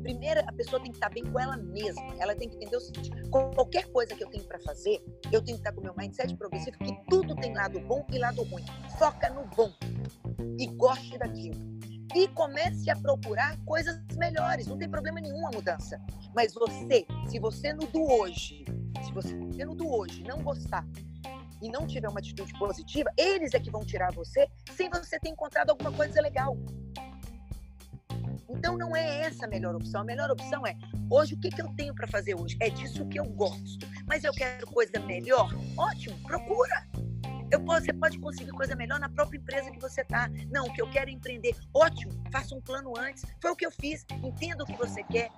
Primeiro, 0.00 0.40
a 0.40 0.52
pessoa 0.52 0.80
tem 0.80 0.92
que 0.92 0.98
estar 0.98 1.08
bem 1.08 1.24
com 1.24 1.40
ela 1.40 1.56
mesma. 1.56 2.14
Ela 2.20 2.36
tem 2.36 2.48
que 2.48 2.56
entender 2.56 2.76
o 2.76 2.80
seguinte: 2.80 3.10
qualquer 3.30 3.86
coisa 3.90 4.14
que 4.14 4.22
eu 4.22 4.28
tenho 4.28 4.44
para 4.44 4.60
fazer, 4.60 5.02
eu 5.32 5.42
tenho 5.42 5.58
que 5.58 5.62
estar 5.62 5.72
com 5.72 5.80
o 5.80 5.84
meu 5.84 5.94
mindset 5.96 6.36
progressivo, 6.36 6.78
que 6.78 6.94
tudo 7.10 7.34
tem 7.34 7.52
lado 7.52 7.80
bom 7.80 8.06
e 8.12 8.18
lado 8.18 8.42
ruim. 8.44 8.64
Foca 8.96 9.30
no 9.30 9.44
bom 9.56 9.72
e 10.56 10.66
goste 10.68 11.18
daquilo. 11.18 11.74
E 12.14 12.28
comece 12.28 12.88
a 12.90 12.96
procurar 12.96 13.58
coisas 13.64 14.00
melhores. 14.16 14.68
Não 14.68 14.78
tem 14.78 14.88
problema 14.88 15.20
nenhum 15.20 15.48
a 15.48 15.50
mudança. 15.50 16.00
Mas 16.32 16.54
você, 16.54 17.06
se 17.28 17.40
você 17.40 17.72
no 17.72 17.86
do 17.86 18.04
hoje, 18.04 18.64
se 19.04 19.12
você 19.12 19.34
no 19.34 19.74
do 19.74 19.88
hoje 19.88 20.22
não 20.22 20.42
gostar 20.42 20.84
e 21.60 21.68
não 21.68 21.86
tiver 21.86 22.08
uma 22.08 22.18
atitude 22.18 22.52
positiva, 22.58 23.10
eles 23.16 23.54
é 23.54 23.60
que 23.60 23.70
vão 23.70 23.84
tirar 23.84 24.12
você 24.12 24.48
sem 24.72 24.88
você 24.90 25.18
ter 25.18 25.28
encontrado 25.28 25.70
alguma 25.70 25.92
coisa 25.92 26.20
legal. 26.20 26.56
Então 28.48 28.76
não 28.76 28.94
é 28.94 29.22
essa 29.22 29.46
a 29.46 29.48
melhor 29.48 29.74
opção. 29.74 30.00
A 30.00 30.04
melhor 30.04 30.30
opção 30.30 30.66
é 30.66 30.76
hoje 31.10 31.34
o 31.34 31.40
que, 31.40 31.50
que 31.50 31.60
eu 31.60 31.68
tenho 31.76 31.94
para 31.94 32.06
fazer 32.06 32.34
hoje? 32.34 32.56
É 32.60 32.70
disso 32.70 33.06
que 33.08 33.18
eu 33.18 33.24
gosto. 33.24 33.86
Mas 34.06 34.24
eu 34.24 34.32
quero 34.32 34.66
coisa 34.66 34.98
melhor? 35.00 35.50
Ótimo, 35.76 36.16
procura. 36.22 36.86
Eu 37.54 37.60
você 37.60 37.92
pode 37.92 38.18
conseguir 38.18 38.50
coisa 38.50 38.74
melhor 38.74 38.98
na 38.98 39.08
própria 39.08 39.38
empresa 39.38 39.70
que 39.70 39.78
você 39.78 40.00
está. 40.00 40.28
Não, 40.50 40.66
o 40.66 40.72
que 40.72 40.82
eu 40.82 40.90
quero 40.90 41.08
é 41.08 41.12
empreender. 41.12 41.54
Ótimo, 41.72 42.12
faça 42.32 42.52
um 42.52 42.60
plano 42.60 42.92
antes. 42.98 43.24
Foi 43.40 43.52
o 43.52 43.54
que 43.54 43.64
eu 43.64 43.70
fiz. 43.70 44.04
Entenda 44.24 44.64
o 44.64 44.66
que 44.66 44.76
você 44.76 45.04
quer. 45.04 45.30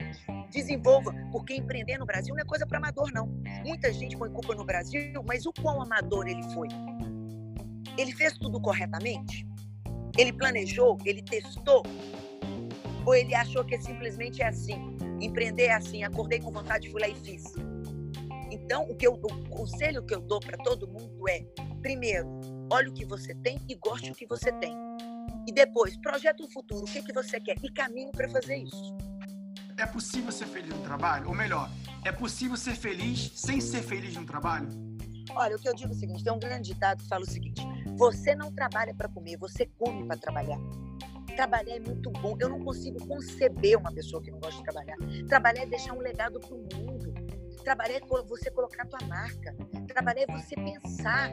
Desenvolva, 0.50 1.12
porque 1.30 1.54
empreender 1.54 1.98
no 1.98 2.06
Brasil 2.06 2.34
não 2.34 2.40
é 2.40 2.46
coisa 2.46 2.66
para 2.66 2.78
amador, 2.78 3.12
não. 3.12 3.26
Muita 3.66 3.92
gente 3.92 4.16
põe 4.16 4.30
culpa 4.30 4.54
no 4.54 4.64
Brasil, 4.64 5.22
mas 5.26 5.44
o 5.44 5.52
quão 5.52 5.82
amador 5.82 6.26
ele 6.26 6.42
foi? 6.54 6.68
Ele 7.98 8.12
fez 8.12 8.38
tudo 8.38 8.58
corretamente? 8.62 9.46
Ele 10.16 10.32
planejou? 10.32 10.96
Ele 11.04 11.20
testou? 11.20 11.82
Ou 13.04 13.14
ele 13.14 13.34
achou 13.34 13.62
que 13.62 13.78
simplesmente 13.78 14.40
é 14.40 14.48
assim? 14.48 14.96
Empreender 15.20 15.66
é 15.66 15.74
assim, 15.74 16.02
acordei 16.02 16.40
com 16.40 16.50
vontade, 16.50 16.90
fui 16.90 16.98
lá 17.02 17.08
e 17.08 17.14
fiz. 17.14 17.44
Então, 18.62 18.84
o, 18.88 18.96
que 18.96 19.06
eu, 19.06 19.12
o 19.12 19.48
conselho 19.50 20.02
que 20.02 20.14
eu 20.14 20.20
dou 20.20 20.40
para 20.40 20.56
todo 20.58 20.88
mundo 20.88 21.28
é: 21.28 21.44
primeiro, 21.82 22.28
olhe 22.72 22.88
o 22.88 22.92
que 22.92 23.04
você 23.04 23.34
tem 23.34 23.58
e 23.68 23.74
goste 23.74 24.10
do 24.10 24.16
que 24.16 24.26
você 24.26 24.50
tem. 24.52 24.74
E 25.46 25.52
depois, 25.52 25.96
projeta 25.98 26.42
o 26.42 26.50
futuro, 26.50 26.84
o 26.84 26.86
que, 26.86 27.02
que 27.02 27.12
você 27.12 27.38
quer 27.38 27.56
e 27.62 27.70
caminhe 27.70 28.10
para 28.10 28.28
fazer 28.28 28.56
isso. 28.56 28.96
É 29.76 29.86
possível 29.86 30.32
ser 30.32 30.46
feliz 30.46 30.70
no 30.70 30.82
trabalho? 30.82 31.28
Ou 31.28 31.34
melhor, 31.34 31.70
é 32.04 32.10
possível 32.10 32.56
ser 32.56 32.74
feliz 32.74 33.30
sem 33.36 33.60
ser 33.60 33.82
feliz 33.82 34.16
no 34.16 34.24
trabalho? 34.24 34.68
Olha, 35.30 35.54
o 35.54 35.58
que 35.58 35.68
eu 35.68 35.74
digo 35.74 35.92
é 35.92 35.94
o 35.94 35.98
seguinte: 35.98 36.24
tem 36.24 36.32
um 36.32 36.38
grande 36.38 36.72
ditado 36.72 37.02
que 37.02 37.08
fala 37.08 37.22
o 37.22 37.30
seguinte: 37.30 37.62
você 37.96 38.34
não 38.34 38.50
trabalha 38.50 38.94
para 38.94 39.08
comer, 39.08 39.36
você 39.36 39.66
come 39.78 40.06
para 40.06 40.16
trabalhar. 40.16 40.58
Trabalhar 41.36 41.76
é 41.76 41.80
muito 41.80 42.10
bom. 42.10 42.36
Eu 42.40 42.48
não 42.48 42.64
consigo 42.64 43.06
conceber 43.06 43.76
uma 43.78 43.92
pessoa 43.92 44.22
que 44.22 44.30
não 44.30 44.40
gosta 44.40 44.56
de 44.56 44.64
trabalhar. 44.64 44.96
Trabalhar 45.28 45.62
é 45.62 45.66
deixar 45.66 45.92
um 45.92 46.00
legado 46.00 46.40
para 46.40 46.54
o 46.54 46.58
mundo. 46.58 47.25
Trabalhar 47.66 47.96
é 47.96 48.22
você 48.28 48.48
colocar 48.48 48.84
a 48.84 48.86
tua 48.86 49.08
marca. 49.08 49.52
Trabalhar 49.88 50.22
é 50.22 50.26
você 50.26 50.54
pensar. 50.54 51.32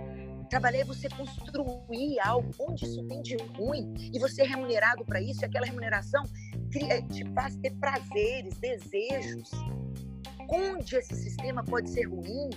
Trabalhar 0.50 0.80
é 0.80 0.84
você 0.84 1.08
construir 1.10 2.20
algo. 2.22 2.50
Onde 2.60 2.86
isso 2.86 3.04
tem 3.04 3.22
de 3.22 3.38
ruim 3.56 3.94
e 4.12 4.18
você 4.18 4.42
é 4.42 4.48
remunerado 4.48 5.06
para 5.06 5.22
isso, 5.22 5.44
e 5.44 5.46
aquela 5.46 5.68
remuneração 5.68 6.24
te 6.72 7.24
faz 7.36 7.56
ter 7.58 7.70
prazeres, 7.76 8.58
desejos. 8.58 9.52
Onde 10.50 10.96
esse 10.96 11.14
sistema 11.14 11.64
pode 11.64 11.92
ser 11.92 12.06
ruim, 12.06 12.50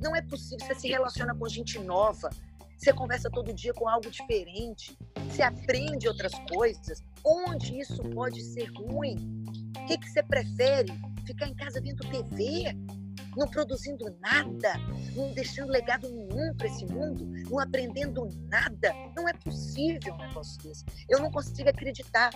não 0.00 0.14
é 0.14 0.22
possível. 0.22 0.64
Você 0.64 0.76
se 0.76 0.88
relaciona 0.88 1.34
com 1.34 1.48
gente 1.48 1.80
nova, 1.80 2.30
você 2.78 2.92
conversa 2.92 3.28
todo 3.28 3.52
dia 3.52 3.74
com 3.74 3.88
algo 3.88 4.08
diferente, 4.08 4.96
você 5.28 5.42
aprende 5.42 6.06
outras 6.06 6.32
coisas. 6.48 7.02
Onde 7.24 7.76
isso 7.80 8.00
pode 8.10 8.40
ser 8.40 8.66
ruim? 8.66 9.42
O 9.82 9.86
que, 9.86 9.98
que 9.98 10.08
você 10.10 10.22
prefere? 10.22 10.92
Ficar 11.26 11.48
em 11.48 11.56
casa 11.56 11.80
vendo 11.80 12.08
TV? 12.08 12.72
Não 13.36 13.46
produzindo 13.48 14.04
nada? 14.20 14.72
Não 15.14 15.32
deixando 15.32 15.70
legado 15.70 16.08
nenhum 16.10 16.54
para 16.56 16.66
esse 16.66 16.86
mundo? 16.86 17.26
Não 17.50 17.58
aprendendo 17.58 18.28
nada? 18.48 18.92
Não 19.14 19.28
é 19.28 19.32
possível 19.32 20.14
um 20.14 20.18
negócio 20.18 20.62
desse. 20.62 20.84
Eu 21.08 21.20
não 21.20 21.30
consigo 21.30 21.68
acreditar 21.68 22.30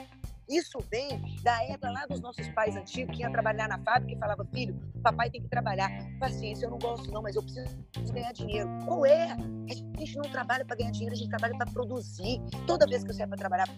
isso 0.50 0.80
vem 0.90 1.22
da 1.44 1.62
era 1.62 1.90
lá 1.90 2.06
dos 2.06 2.20
nossos 2.20 2.48
pais 2.48 2.74
antigos, 2.74 3.14
que 3.14 3.22
ia 3.22 3.30
trabalhar 3.30 3.68
na 3.68 3.78
fábrica 3.78 4.14
e 4.14 4.18
falava, 4.18 4.44
filho, 4.52 4.74
papai 5.00 5.30
tem 5.30 5.40
que 5.40 5.48
trabalhar. 5.48 5.88
Paciência, 6.18 6.66
eu 6.66 6.70
não 6.70 6.78
gosto 6.78 7.08
não, 7.12 7.22
mas 7.22 7.36
eu 7.36 7.42
preciso 7.42 8.12
ganhar 8.12 8.32
dinheiro. 8.32 8.68
Ou 8.88 9.06
é? 9.06 9.30
A 9.30 10.00
gente 10.00 10.16
não 10.16 10.28
trabalha 10.28 10.64
para 10.64 10.74
ganhar 10.74 10.90
dinheiro, 10.90 11.14
a 11.14 11.16
gente 11.16 11.30
trabalha 11.30 11.56
para 11.56 11.70
produzir. 11.70 12.40
Toda 12.66 12.84
vez 12.88 13.04
que 13.04 13.10
eu 13.10 13.14
saio 13.14 13.28
para 13.28 13.38
trabalhar, 13.38 13.68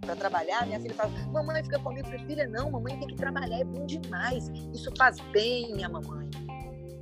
para 0.00 0.14
trabalhar, 0.14 0.64
minha 0.66 0.78
filha 0.78 0.94
fala, 0.94 1.10
mamãe 1.32 1.64
fica 1.64 1.80
comigo. 1.80 2.06
Falei, 2.06 2.24
filha, 2.24 2.46
não, 2.46 2.70
mamãe 2.70 2.96
tem 2.96 3.08
que 3.08 3.16
trabalhar, 3.16 3.58
é 3.58 3.64
bom 3.64 3.84
demais. 3.84 4.48
Isso 4.72 4.88
faz 4.96 5.18
bem, 5.32 5.74
minha 5.74 5.88
mamãe. 5.88 6.30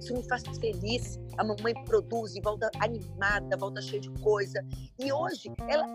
Isso 0.01 0.15
me 0.15 0.23
faz 0.23 0.43
feliz. 0.59 1.19
A 1.37 1.45
mamãe 1.45 1.75
produz 1.85 2.35
e 2.35 2.41
volta 2.41 2.71
animada, 2.81 3.57
volta 3.57 3.81
cheia 3.81 4.01
de 4.01 4.11
coisa. 4.21 4.65
E 4.99 5.13
hoje, 5.13 5.53
ela 5.69 5.87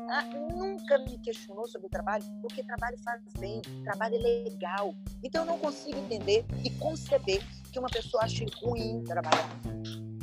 nunca 0.54 0.98
me 1.00 1.18
questionou 1.20 1.68
sobre 1.68 1.88
o 1.88 1.90
trabalho, 1.90 2.24
porque 2.42 2.64
trabalho 2.64 2.98
faz 3.04 3.22
bem, 3.40 3.62
trabalho 3.84 4.16
é 4.16 4.20
legal. 4.20 4.96
Então, 5.24 5.44
eu 5.44 5.52
não 5.52 5.60
consigo 5.60 5.98
entender 5.98 6.46
e 6.64 6.70
conceber 6.72 7.42
que 7.72 7.80
uma 7.80 7.90
pessoa 7.90 8.24
ache 8.24 8.46
ruim 8.62 9.04
trabalhar. 9.04 9.50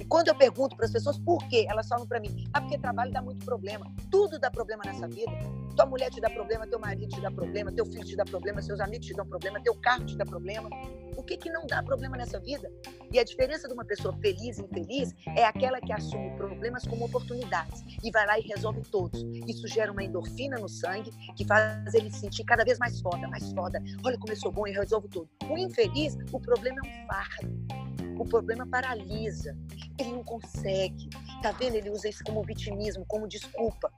E 0.01 0.05
quando 0.05 0.29
eu 0.29 0.35
pergunto 0.35 0.75
para 0.77 0.87
as 0.87 0.93
pessoas 0.93 1.19
por 1.19 1.47
quê, 1.49 1.67
elas 1.69 1.87
falam 1.87 2.07
para 2.07 2.21
mim: 2.21 2.49
ah, 2.55 2.61
porque 2.61 2.79
trabalho 2.79 3.13
dá 3.13 3.21
muito 3.21 3.45
problema. 3.45 3.93
Tudo 4.11 4.39
dá 4.39 4.51
problema 4.51 4.83
nessa 4.87 5.07
vida. 5.07 5.33
Tua 5.81 5.89
mulher 5.89 6.11
te 6.11 6.21
dá 6.21 6.29
problema, 6.29 6.67
teu 6.67 6.79
marido 6.79 7.09
te 7.09 7.23
dá 7.23 7.31
problema, 7.31 7.73
teu 7.73 7.87
filho 7.87 8.05
te 8.05 8.15
dá 8.15 8.23
problema, 8.23 8.61
seus 8.61 8.81
amigos 8.81 9.07
te 9.07 9.15
dão 9.15 9.25
problema, 9.25 9.59
teu 9.63 9.75
carro 9.77 10.05
te 10.05 10.15
dá 10.15 10.27
problema. 10.27 10.69
O 11.17 11.23
que, 11.23 11.39
que 11.39 11.49
não 11.49 11.67
dá 11.67 11.83
problema 11.83 12.19
nessa 12.19 12.39
vida? 12.39 12.71
E 13.11 13.19
a 13.19 13.25
diferença 13.25 13.67
de 13.67 13.73
uma 13.73 13.83
pessoa 13.87 14.15
feliz 14.19 14.59
e 14.59 14.63
infeliz 14.63 15.15
é 15.35 15.43
aquela 15.43 15.81
que 15.81 15.91
assume 15.91 16.37
problemas 16.37 16.87
como 16.87 17.07
oportunidades 17.07 17.83
e 18.05 18.11
vai 18.11 18.27
lá 18.27 18.39
e 18.39 18.43
resolve 18.43 18.83
todos. 18.91 19.23
Isso 19.49 19.67
gera 19.69 19.91
uma 19.91 20.05
endorfina 20.05 20.59
no 20.59 20.69
sangue 20.69 21.11
que 21.35 21.47
faz 21.47 21.95
ele 21.95 22.11
se 22.11 22.21
sentir 22.21 22.45
cada 22.45 22.63
vez 22.63 22.79
mais 22.79 23.01
foda, 23.01 23.27
mais 23.29 23.51
foda. 23.51 23.83
Olha 24.05 24.19
como 24.19 24.35
eu 24.35 24.37
sou 24.37 24.53
bom 24.53 24.67
e 24.67 24.73
resolvo 24.73 25.09
tudo. 25.09 25.31
O 25.49 25.57
infeliz, 25.57 26.15
o 26.31 26.39
problema 26.39 26.79
é 26.85 26.89
um 26.91 27.07
fardo. 27.07 27.81
O 28.19 28.25
problema 28.27 28.67
paralisa. 28.67 29.57
Ele 29.99 30.13
não 30.13 30.25
consegue. 30.25 31.09
Tá 31.43 31.53
vendo? 31.53 31.77
Ele 31.77 31.89
usa 31.89 32.07
isso 32.07 32.23
como 32.23 32.43
vitimismo, 32.43 33.03
como 33.07 33.27
desculpa. 33.27 33.91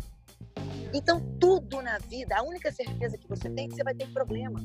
Então, 0.94 1.20
tudo 1.40 1.80
na 1.80 1.98
vida, 1.98 2.36
a 2.36 2.42
única 2.42 2.70
certeza 2.70 3.16
que 3.16 3.26
você 3.26 3.48
tem 3.48 3.64
é 3.64 3.68
que 3.68 3.76
você 3.76 3.82
vai 3.82 3.94
ter 3.94 4.06
problema. 4.12 4.60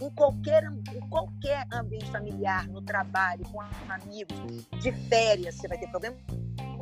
Em 0.00 0.10
qualquer, 0.10 0.62
em 0.64 1.00
qualquer 1.08 1.66
ambiente 1.72 2.10
familiar, 2.10 2.68
no 2.68 2.80
trabalho, 2.80 3.44
com 3.50 3.60
amigos, 3.60 4.66
de 4.80 4.92
férias, 5.08 5.56
você 5.56 5.68
vai 5.68 5.78
ter 5.78 5.88
problema. 5.88 6.16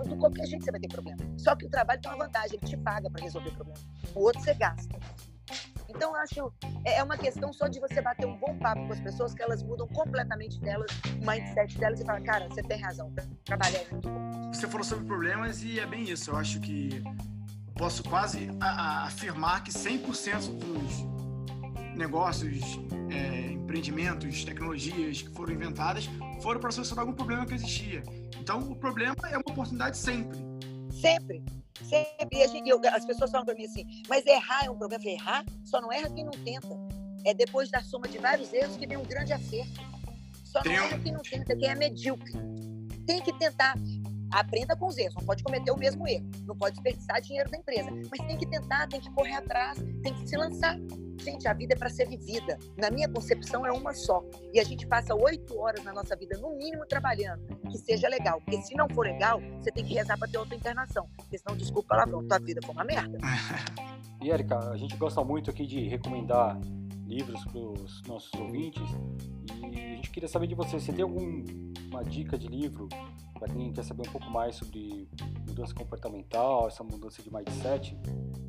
De 0.06 0.16
qualquer 0.16 0.46
jeito 0.46 0.64
você 0.64 0.70
vai 0.70 0.80
ter 0.80 0.88
problema. 0.88 1.18
Só 1.36 1.56
que 1.56 1.66
o 1.66 1.68
trabalho 1.68 2.00
tem 2.00 2.12
uma 2.12 2.26
vantagem, 2.26 2.58
ele 2.60 2.70
te 2.70 2.76
paga 2.76 3.10
para 3.10 3.22
resolver 3.22 3.48
o 3.48 3.54
problema. 3.54 3.80
O 4.14 4.20
outro 4.20 4.40
você 4.40 4.54
gasta. 4.54 4.96
Então, 5.88 6.14
eu 6.14 6.20
acho 6.20 6.52
é, 6.84 6.98
é 6.98 7.02
uma 7.02 7.16
questão 7.16 7.52
só 7.52 7.66
de 7.66 7.80
você 7.80 8.00
bater 8.00 8.26
um 8.26 8.36
bom 8.38 8.56
papo 8.58 8.86
com 8.86 8.92
as 8.92 9.00
pessoas, 9.00 9.34
que 9.34 9.42
elas 9.42 9.62
mudam 9.62 9.88
completamente 9.88 10.60
delas, 10.60 10.90
o 11.20 11.26
mindset 11.26 11.78
delas 11.78 12.00
e 12.00 12.04
falam, 12.04 12.22
cara, 12.22 12.48
você 12.48 12.62
tem 12.62 12.80
razão, 12.80 13.12
trabalhar 13.44 13.80
é 13.80 13.90
muito 13.90 14.08
bom. 14.08 14.52
Você 14.52 14.68
falou 14.68 14.84
sobre 14.84 15.06
problemas 15.06 15.62
e 15.62 15.80
é 15.80 15.86
bem 15.86 16.04
isso. 16.04 16.30
Eu 16.30 16.36
acho 16.36 16.60
que 16.60 17.02
posso 17.78 18.02
quase 18.02 18.50
a, 18.60 18.66
a 18.66 19.04
afirmar 19.04 19.62
que 19.62 19.70
100% 19.70 20.50
dos 20.58 21.96
negócios, 21.96 22.60
é, 23.10 23.52
empreendimentos, 23.52 24.44
tecnologias 24.44 25.22
que 25.22 25.30
foram 25.30 25.54
inventadas 25.54 26.10
foram 26.42 26.60
para 26.60 26.70
solucionar 26.72 27.04
algum 27.04 27.14
problema 27.14 27.46
que 27.46 27.54
existia. 27.54 28.02
Então, 28.38 28.58
o 28.58 28.76
problema 28.76 29.14
é 29.30 29.36
uma 29.36 29.50
oportunidade 29.50 29.96
sempre. 29.96 30.38
Sempre. 30.90 31.42
Sempre. 31.82 32.48
Gente, 32.48 32.68
eu, 32.68 32.80
as 32.92 33.04
pessoas 33.04 33.30
falam 33.30 33.46
para 33.46 33.54
mim 33.54 33.64
assim, 33.64 33.84
mas 34.08 34.26
errar 34.26 34.64
é 34.64 34.70
um 34.70 34.76
problema. 34.76 35.00
Eu 35.00 35.00
falei, 35.00 35.14
errar 35.14 35.44
só 35.64 35.80
não 35.80 35.92
erra 35.92 36.10
quem 36.10 36.24
não 36.24 36.32
tenta. 36.32 36.68
É 37.24 37.32
depois 37.32 37.70
da 37.70 37.80
soma 37.80 38.08
de 38.08 38.18
vários 38.18 38.52
erros 38.52 38.76
que 38.76 38.86
vem 38.86 38.96
um 38.96 39.04
grande 39.04 39.32
acerto. 39.32 39.80
Só 40.44 40.60
não 40.64 40.72
erra 40.72 40.98
quem 40.98 41.12
não 41.12 41.22
tenta, 41.22 41.56
quem 41.56 41.68
é 41.68 41.74
medíocre. 41.74 42.32
Tem 43.06 43.20
que 43.22 43.32
tentar. 43.38 43.74
Aprenda 44.30 44.76
com 44.76 44.86
os 44.86 44.96
erros, 44.98 45.14
não 45.14 45.24
pode 45.24 45.42
cometer 45.42 45.70
o 45.70 45.76
mesmo 45.76 46.06
erro, 46.06 46.28
não 46.46 46.56
pode 46.56 46.74
desperdiçar 46.74 47.20
dinheiro 47.20 47.50
da 47.50 47.56
empresa, 47.56 47.90
mas 48.10 48.26
tem 48.26 48.36
que 48.36 48.46
tentar, 48.46 48.86
tem 48.88 49.00
que 49.00 49.10
correr 49.12 49.34
atrás, 49.34 49.78
tem 50.02 50.14
que 50.14 50.28
se 50.28 50.36
lançar. 50.36 50.78
Gente, 51.20 51.48
a 51.48 51.52
vida 51.52 51.74
é 51.74 51.76
para 51.76 51.90
ser 51.90 52.08
vivida. 52.08 52.58
Na 52.76 52.90
minha 52.90 53.08
concepção, 53.08 53.66
é 53.66 53.72
uma 53.72 53.92
só. 53.92 54.22
E 54.52 54.60
a 54.60 54.64
gente 54.64 54.86
passa 54.86 55.14
oito 55.14 55.58
horas 55.58 55.82
na 55.82 55.92
nossa 55.92 56.14
vida, 56.14 56.38
no 56.38 56.56
mínimo, 56.56 56.86
trabalhando. 56.86 57.44
Que 57.70 57.76
seja 57.76 58.08
legal. 58.08 58.40
Porque 58.40 58.62
se 58.62 58.74
não 58.76 58.88
for 58.88 59.04
legal, 59.04 59.40
você 59.58 59.72
tem 59.72 59.84
que 59.84 59.94
rezar 59.94 60.16
para 60.16 60.28
ter 60.28 60.38
outra 60.38 60.54
internação. 60.54 61.08
Porque 61.16 61.36
senão, 61.38 61.56
desculpa 61.56 61.88
palavrão, 61.88 62.26
tua 62.26 62.38
vida 62.38 62.60
foi 62.64 62.74
uma 62.74 62.84
merda. 62.84 63.18
E, 64.20 64.30
Erika, 64.30 64.58
a 64.58 64.76
gente 64.76 64.96
gosta 64.96 65.22
muito 65.22 65.48
aqui 65.48 65.64
de 65.64 65.86
recomendar 65.86 66.58
livros 67.08 67.42
para 67.46 67.58
os 67.58 68.02
nossos 68.02 68.32
ouvintes. 68.34 68.82
E 69.72 69.76
a 69.76 69.94
gente 69.96 70.10
queria 70.10 70.28
saber 70.28 70.46
de 70.46 70.54
você, 70.54 70.78
você 70.78 70.92
tem 70.92 71.02
alguma 71.02 72.04
dica 72.04 72.38
de 72.38 72.46
livro 72.46 72.88
para 73.38 73.48
quem 73.48 73.72
quer 73.72 73.84
saber 73.84 74.02
um 74.06 74.12
pouco 74.12 74.28
mais 74.30 74.56
sobre 74.56 75.08
mudança 75.46 75.72
comportamental, 75.72 76.66
essa 76.66 76.82
mudança 76.82 77.22
de 77.22 77.32
mindset? 77.32 77.96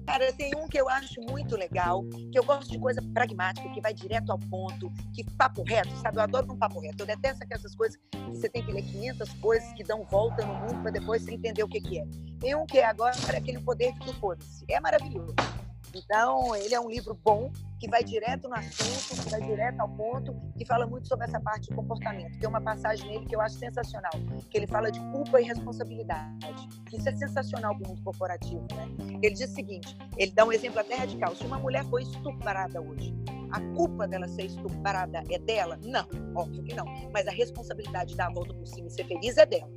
Cara, 0.05 0.33
tem 0.33 0.51
um 0.57 0.67
que 0.67 0.79
eu 0.79 0.89
acho 0.89 1.21
muito 1.21 1.55
legal, 1.55 2.03
que 2.31 2.37
eu 2.37 2.43
gosto 2.43 2.71
de 2.71 2.79
coisa 2.79 2.99
pragmática, 3.13 3.69
que 3.69 3.79
vai 3.79 3.93
direto 3.93 4.31
ao 4.31 4.39
ponto, 4.39 4.91
que 5.13 5.23
papo 5.37 5.63
reto, 5.63 5.95
sabe? 5.97 6.17
Eu 6.17 6.23
adoro 6.23 6.51
um 6.51 6.57
papo 6.57 6.79
reto. 6.79 7.03
Eu 7.03 7.05
detesto 7.05 7.43
aquelas 7.43 7.75
coisas 7.75 7.99
que 8.11 8.17
você 8.31 8.49
tem 8.49 8.65
que 8.65 8.71
ler 8.71 8.81
500 8.81 9.33
coisas 9.33 9.71
que 9.73 9.83
dão 9.83 10.03
volta 10.05 10.43
no 10.43 10.55
mundo 10.55 10.81
para 10.81 10.91
depois 10.91 11.21
você 11.21 11.35
entender 11.35 11.63
o 11.63 11.67
que, 11.67 11.79
que 11.79 11.99
é. 11.99 12.05
Tem 12.39 12.55
um 12.55 12.65
que 12.65 12.79
é 12.79 12.85
agora 12.85 13.13
aquele 13.37 13.59
poder 13.59 13.93
do 13.99 14.13
foda-se. 14.13 14.65
É 14.67 14.79
maravilhoso. 14.79 15.35
Então, 15.93 16.55
ele 16.55 16.73
é 16.73 16.79
um 16.79 16.89
livro 16.89 17.17
bom, 17.23 17.51
que 17.79 17.89
vai 17.89 18.03
direto 18.03 18.47
no 18.49 18.55
assunto, 18.55 19.23
que 19.23 19.29
vai 19.29 19.41
direto 19.41 19.79
ao 19.79 19.89
ponto, 19.89 20.35
que 20.57 20.65
fala 20.65 20.85
muito 20.85 21.07
sobre 21.07 21.25
essa 21.25 21.39
parte 21.39 21.69
de 21.69 21.75
comportamento. 21.75 22.37
Tem 22.37 22.49
uma 22.49 22.61
passagem 22.61 23.09
nele 23.09 23.25
que 23.25 23.35
eu 23.35 23.41
acho 23.41 23.57
sensacional, 23.57 24.11
que 24.49 24.57
ele 24.57 24.67
fala 24.67 24.91
de 24.91 24.99
culpa 25.11 25.39
e 25.39 25.45
responsabilidade. 25.45 26.67
Isso 26.91 27.07
é 27.07 27.15
sensacional 27.15 27.75
para 27.77 27.85
o 27.85 27.89
mundo 27.89 28.03
corporativo, 28.03 28.67
né? 28.75 28.87
Ele 29.23 29.33
diz 29.33 29.49
o 29.49 29.53
seguinte, 29.53 29.97
ele 30.17 30.31
dá 30.31 30.45
um 30.45 30.51
exemplo 30.51 30.79
até 30.79 30.95
radical. 30.95 31.35
Se 31.35 31.45
uma 31.45 31.57
mulher 31.57 31.85
foi 31.85 32.03
estuprada 32.03 32.81
hoje, 32.81 33.15
a 33.51 33.61
culpa 33.75 34.07
dela 34.07 34.27
ser 34.27 34.45
estuprada 34.45 35.23
é 35.29 35.39
dela? 35.39 35.79
Não, 35.83 36.05
óbvio 36.35 36.63
que 36.63 36.75
não. 36.75 36.85
Mas 37.13 37.27
a 37.27 37.31
responsabilidade 37.31 38.11
de 38.11 38.17
dar 38.17 38.27
a 38.27 38.33
volta 38.33 38.53
por 38.53 38.67
cima 38.67 38.87
e 38.87 38.91
ser 38.91 39.05
feliz 39.05 39.37
é 39.37 39.45
dela. 39.45 39.69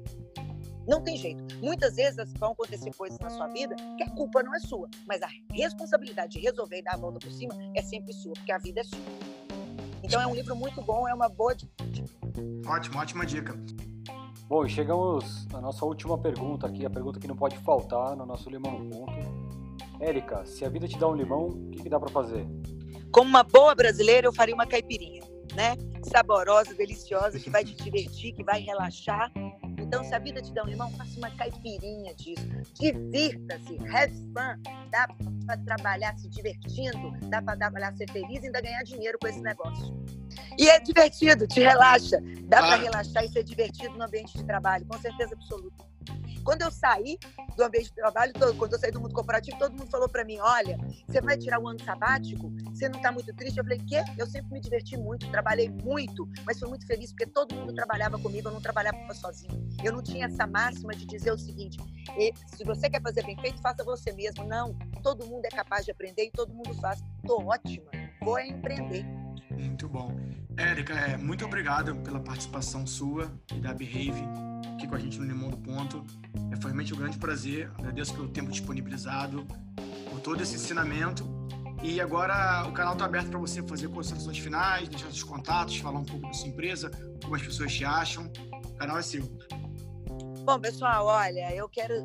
Não 0.86 1.00
tem 1.02 1.16
jeito. 1.16 1.42
Muitas 1.60 1.96
vezes 1.96 2.32
vão 2.38 2.52
acontecer 2.52 2.92
coisas 2.94 3.18
na 3.18 3.30
sua 3.30 3.48
vida 3.48 3.76
que 3.96 4.02
a 4.02 4.10
culpa 4.10 4.42
não 4.42 4.54
é 4.54 4.58
sua, 4.60 4.88
mas 5.06 5.22
a 5.22 5.28
responsabilidade 5.52 6.32
de 6.32 6.40
resolver 6.40 6.78
e 6.78 6.82
dar 6.82 6.94
a 6.94 6.96
volta 6.96 7.18
por 7.18 7.32
cima 7.32 7.54
é 7.74 7.82
sempre 7.82 8.12
sua, 8.12 8.32
porque 8.32 8.52
a 8.52 8.58
vida 8.58 8.80
é 8.80 8.84
sua. 8.84 8.98
Então 10.02 10.20
é 10.20 10.26
um 10.26 10.34
livro 10.34 10.56
muito 10.56 10.82
bom, 10.82 11.08
é 11.08 11.14
uma 11.14 11.28
boa 11.28 11.54
dica. 11.54 11.72
Ótimo, 12.66 12.98
ótima 12.98 13.24
dica. 13.24 13.54
Bom, 14.48 14.66
e 14.66 14.68
chegamos 14.68 15.46
à 15.54 15.60
nossa 15.60 15.84
última 15.84 16.18
pergunta 16.18 16.66
aqui, 16.66 16.84
a 16.84 16.90
pergunta 16.90 17.18
que 17.18 17.28
não 17.28 17.36
pode 17.36 17.56
faltar 17.58 18.16
no 18.16 18.26
nosso 18.26 18.50
Limão 18.50 18.80
no 18.80 18.90
Ponto. 18.90 19.12
Érica, 20.00 20.44
se 20.44 20.64
a 20.64 20.68
vida 20.68 20.88
te 20.88 20.98
dá 20.98 21.08
um 21.08 21.14
limão, 21.14 21.46
o 21.46 21.70
que, 21.70 21.84
que 21.84 21.88
dá 21.88 21.98
para 21.98 22.10
fazer? 22.10 22.44
Como 23.12 23.28
uma 23.28 23.44
boa 23.44 23.74
brasileira, 23.74 24.26
eu 24.26 24.32
faria 24.32 24.54
uma 24.54 24.66
caipirinha, 24.66 25.22
né? 25.54 25.76
Saborosa, 26.02 26.74
deliciosa, 26.74 27.38
que 27.38 27.48
vai 27.48 27.64
te 27.64 27.74
divertir, 27.76 28.32
que 28.32 28.42
vai 28.42 28.60
relaxar. 28.60 29.32
Então, 29.92 30.02
se 30.02 30.14
a 30.14 30.18
vida 30.18 30.40
te 30.40 30.50
dá 30.54 30.62
um 30.62 30.68
limão, 30.68 30.90
faça 30.92 31.18
uma 31.18 31.30
caipirinha 31.32 32.14
disso. 32.14 32.48
Divirta-se, 32.80 33.76
have 33.94 34.10
fun. 34.32 34.88
Dá 34.90 35.06
para 35.46 35.58
trabalhar 35.58 36.16
se 36.16 36.30
divertindo, 36.30 37.12
dá 37.28 37.42
para 37.42 37.58
trabalhar 37.58 37.94
ser 37.94 38.10
feliz 38.10 38.42
e 38.42 38.46
ainda 38.46 38.62
ganhar 38.62 38.82
dinheiro 38.84 39.18
com 39.20 39.28
esse 39.28 39.42
negócio. 39.42 39.94
E 40.58 40.66
é 40.70 40.80
divertido, 40.80 41.46
te 41.46 41.60
relaxa. 41.60 42.16
Dá 42.44 42.60
para 42.60 42.76
relaxar 42.76 43.22
e 43.26 43.28
ser 43.28 43.42
divertido 43.42 43.94
no 43.98 44.04
ambiente 44.04 44.38
de 44.38 44.44
trabalho, 44.44 44.86
com 44.86 44.98
certeza 44.98 45.34
absoluta. 45.34 45.84
Quando 46.44 46.62
eu 46.62 46.70
saí 46.70 47.18
do 47.56 47.62
ambiente 47.62 47.88
de 47.88 47.94
trabalho, 47.94 48.32
todo, 48.32 48.56
quando 48.56 48.72
eu 48.72 48.78
saí 48.78 48.90
do 48.90 49.00
mundo 49.00 49.14
corporativo, 49.14 49.58
todo 49.58 49.72
mundo 49.72 49.90
falou 49.90 50.08
para 50.08 50.24
mim: 50.24 50.38
olha, 50.40 50.76
você 51.06 51.20
vai 51.20 51.36
tirar 51.36 51.60
um 51.60 51.68
ano 51.68 51.82
sabático? 51.82 52.52
Você 52.72 52.88
não 52.88 52.96
está 52.96 53.12
muito 53.12 53.32
triste? 53.34 53.58
Eu 53.58 53.64
falei: 53.64 53.78
quê? 53.78 54.02
Eu 54.18 54.26
sempre 54.26 54.52
me 54.52 54.60
diverti 54.60 54.96
muito, 54.96 55.30
trabalhei 55.30 55.68
muito, 55.68 56.28
mas 56.44 56.58
fui 56.58 56.68
muito 56.68 56.86
feliz 56.86 57.12
porque 57.12 57.26
todo 57.26 57.54
mundo 57.54 57.74
trabalhava 57.74 58.18
comigo, 58.18 58.48
eu 58.48 58.52
não 58.52 58.60
trabalhava 58.60 59.14
sozinho. 59.14 59.68
Eu 59.82 59.92
não 59.92 60.02
tinha 60.02 60.26
essa 60.26 60.46
máxima 60.46 60.94
de 60.94 61.06
dizer 61.06 61.32
o 61.32 61.38
seguinte: 61.38 61.78
se 62.46 62.64
você 62.64 62.90
quer 62.90 63.00
fazer 63.02 63.24
bem 63.24 63.36
feito, 63.40 63.60
faça 63.60 63.84
você 63.84 64.12
mesmo. 64.12 64.44
Não, 64.44 64.74
todo 65.02 65.26
mundo 65.26 65.44
é 65.44 65.50
capaz 65.50 65.84
de 65.84 65.92
aprender 65.92 66.24
e 66.24 66.30
todo 66.30 66.52
mundo 66.52 66.74
faz. 66.74 67.00
Estou 67.22 67.44
ótima, 67.46 67.90
vou 68.20 68.38
empreender. 68.40 69.04
Muito 69.50 69.88
bom. 69.88 70.16
Érica, 70.56 70.94
é, 70.94 71.16
muito 71.16 71.44
obrigado 71.44 71.94
pela 72.02 72.20
participação 72.20 72.86
sua 72.86 73.32
e 73.54 73.60
da 73.60 73.72
Behave 73.72 74.51
aqui 74.82 74.88
com 74.88 74.96
a 74.96 74.98
gente 74.98 75.18
no 75.18 75.24
Limão 75.24 75.48
do 75.48 75.56
Ponto. 75.56 76.04
É, 76.50 76.56
realmente 76.60 76.92
um 76.92 76.96
grande 76.96 77.16
prazer. 77.18 77.70
Agradeço 77.78 78.14
pelo 78.14 78.28
tempo 78.28 78.50
disponibilizado, 78.50 79.46
por 80.10 80.20
todo 80.20 80.42
esse 80.42 80.56
ensinamento. 80.56 81.24
E 81.82 82.00
agora 82.00 82.66
o 82.68 82.72
canal 82.72 82.94
está 82.94 83.04
aberto 83.04 83.28
para 83.28 83.38
você 83.38 83.62
fazer 83.62 83.88
considerações 83.88 84.38
finais, 84.38 84.88
deixar 84.88 85.06
seus 85.06 85.22
contatos, 85.22 85.76
falar 85.78 85.98
um 85.98 86.04
pouco 86.04 86.26
da 86.26 86.32
sua 86.32 86.48
empresa, 86.48 86.90
como 87.22 87.34
as 87.34 87.42
pessoas 87.42 87.72
te 87.72 87.84
acham. 87.84 88.30
O 88.64 88.74
canal 88.74 88.98
é 88.98 89.02
seu. 89.02 89.22
Bom, 90.44 90.58
pessoal, 90.58 91.06
olha, 91.06 91.54
eu 91.54 91.68
quero 91.68 92.04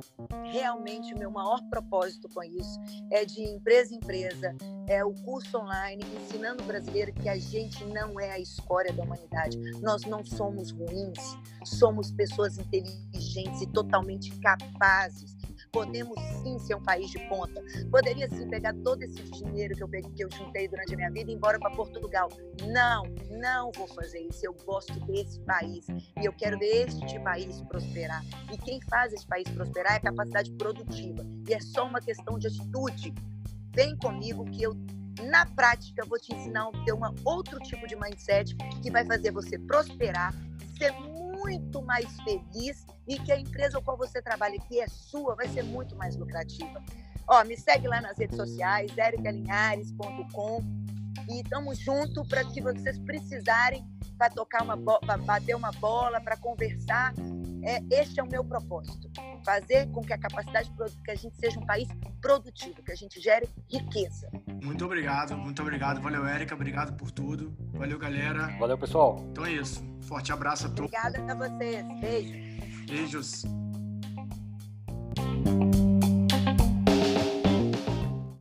realmente 0.52 1.12
o 1.12 1.17
meu 1.17 1.32
maior 1.32 1.60
propósito 1.71 2.30
com 2.30 2.43
isso 2.43 2.80
é 3.12 3.26
de 3.26 3.41
empresa 3.41 3.95
em 3.95 3.97
empresa, 3.97 4.56
é 4.88 5.04
o 5.04 5.12
curso 5.23 5.58
online 5.58 6.04
ensinando 6.21 6.62
o 6.62 6.65
brasileiro 6.67 7.12
que 7.13 7.28
a 7.28 7.38
gente 7.38 7.84
não 7.86 8.19
é 8.19 8.32
a 8.32 8.39
escória 8.39 8.93
da 8.93 9.04
humanidade. 9.04 9.58
Nós 9.82 10.04
não 10.04 10.23
somos 10.23 10.71
ruins, 10.71 11.17
somos 11.65 12.12
pessoas 12.12 12.60
inteligentes 12.60 13.62
e 13.62 13.67
totalmente 13.67 14.30
capazes 14.39 15.36
Podemos 15.78 16.20
sim 16.42 16.58
ser 16.58 16.74
um 16.74 16.82
país 16.82 17.12
de 17.12 17.20
ponta. 17.30 17.62
Poderia 17.92 18.28
sim 18.30 18.50
pegar 18.50 18.74
todo 18.84 19.04
esse 19.04 19.22
dinheiro 19.30 19.76
que 19.76 19.84
eu, 19.84 19.88
peguei, 19.88 20.12
que 20.12 20.24
eu 20.24 20.30
juntei 20.32 20.68
durante 20.68 20.92
a 20.96 20.98
minha 20.98 21.12
vida 21.12 21.30
e 21.30 21.34
ir 21.36 21.38
embora 21.38 21.60
para 21.60 21.70
Portugal. 21.70 22.30
Não, 22.66 23.04
não 23.40 23.72
vou 23.74 23.88
fazer 23.88 24.22
isso. 24.22 24.44
Eu 24.44 24.56
gosto 24.66 25.00
desse 25.02 25.40
país 25.42 25.88
e 25.90 26.26
eu 26.26 26.34
quero 26.34 26.58
ver 26.58 26.88
este 26.88 27.20
país 27.20 27.62
prosperar. 27.70 28.24
E 28.52 28.58
quem 28.58 28.82
faz 28.90 29.13
esse 29.13 29.28
país 29.28 29.48
prosperar 29.50 29.94
é 29.94 29.98
a 29.98 30.00
capacidade 30.00 30.52
produtiva. 30.54 31.24
E 31.48 31.54
é 31.54 31.60
só 31.60 31.86
uma 31.86 32.02
questão 32.02 32.40
de 32.40 32.48
atitude. 32.48 33.13
Vem 33.76 33.96
comigo 33.98 34.46
que 34.46 34.63
eu 34.63 34.76
na 35.30 35.46
prática, 35.46 36.04
vou 36.06 36.20
te 36.20 36.34
ensinar 36.34 36.68
a 36.68 36.86
ter 36.86 36.94
um 36.94 37.02
outro 37.24 37.60
tipo 37.60 37.88
de 37.88 37.96
mindset 37.96 38.56
que 38.82 38.90
vai 38.90 39.06
fazer 39.06 39.32
você 39.32 39.60
prosperar, 39.60 40.34
ser 40.78 40.92
muito 41.47 41.81
mais 41.81 42.05
feliz 42.21 42.86
e 43.07 43.17
que 43.17 43.31
a 43.31 43.39
empresa 43.39 43.77
ao 43.77 43.83
qual 43.83 43.97
você 43.97 44.21
trabalha, 44.21 44.60
que 44.67 44.81
é 44.81 44.88
sua, 44.88 45.33
vai 45.36 45.47
ser 45.47 45.63
muito 45.63 45.95
mais 45.95 46.17
lucrativa. 46.17 46.83
Ó, 47.25 47.43
me 47.45 47.55
segue 47.55 47.88
lá 47.88 48.01
nas 48.01 48.17
redes 48.17 48.36
sociais, 48.36 48.91
ericalinhares.com 48.97 50.62
e 51.29 51.41
estamos 51.41 51.79
junto 51.79 52.25
para 52.27 52.43
que 52.43 52.62
vocês 52.62 52.99
precisarem 52.99 53.86
para 54.17 54.29
tocar 54.29 54.63
uma 54.63 54.77
para 54.77 55.17
bater 55.17 55.55
uma 55.55 55.71
bola, 55.73 56.19
para 56.19 56.36
conversar. 56.38 57.13
É, 57.63 57.81
este 58.01 58.19
é 58.19 58.23
o 58.23 58.27
meu 58.27 58.43
propósito, 58.43 59.10
fazer 59.47 59.89
com 59.91 60.01
que 60.01 60.12
a 60.12 60.17
capacidade 60.17 60.69
que 61.05 61.12
a 61.12 61.15
gente 61.15 61.38
seja 61.38 61.57
um 61.57 61.65
país 61.65 61.88
produtivo, 62.21 62.83
que 62.83 62.91
a 62.91 62.95
gente 62.95 63.21
gere 63.21 63.47
riqueza. 63.71 64.29
Muito 64.62 64.83
obrigado, 64.83 65.38
muito 65.38 65.62
obrigado. 65.62 66.01
Valeu, 66.01 66.27
Érica, 66.27 66.53
obrigado 66.53 66.97
por 66.97 67.12
tudo. 67.12 67.55
Valeu, 67.71 67.97
galera. 67.97 68.57
Valeu, 68.60 68.77
pessoal. 68.77 69.25
Então 69.31 69.45
é 69.45 69.53
isso. 69.53 69.81
Forte 70.01 70.33
abraço 70.33 70.67
a 70.67 70.69
todos. 70.69 70.91
Obrigada 70.91 71.31
a 71.31 71.36
vocês. 71.36 71.86
Beijo. 72.01 72.33
Beijos. 72.88 73.45
Beijos. 75.45 75.77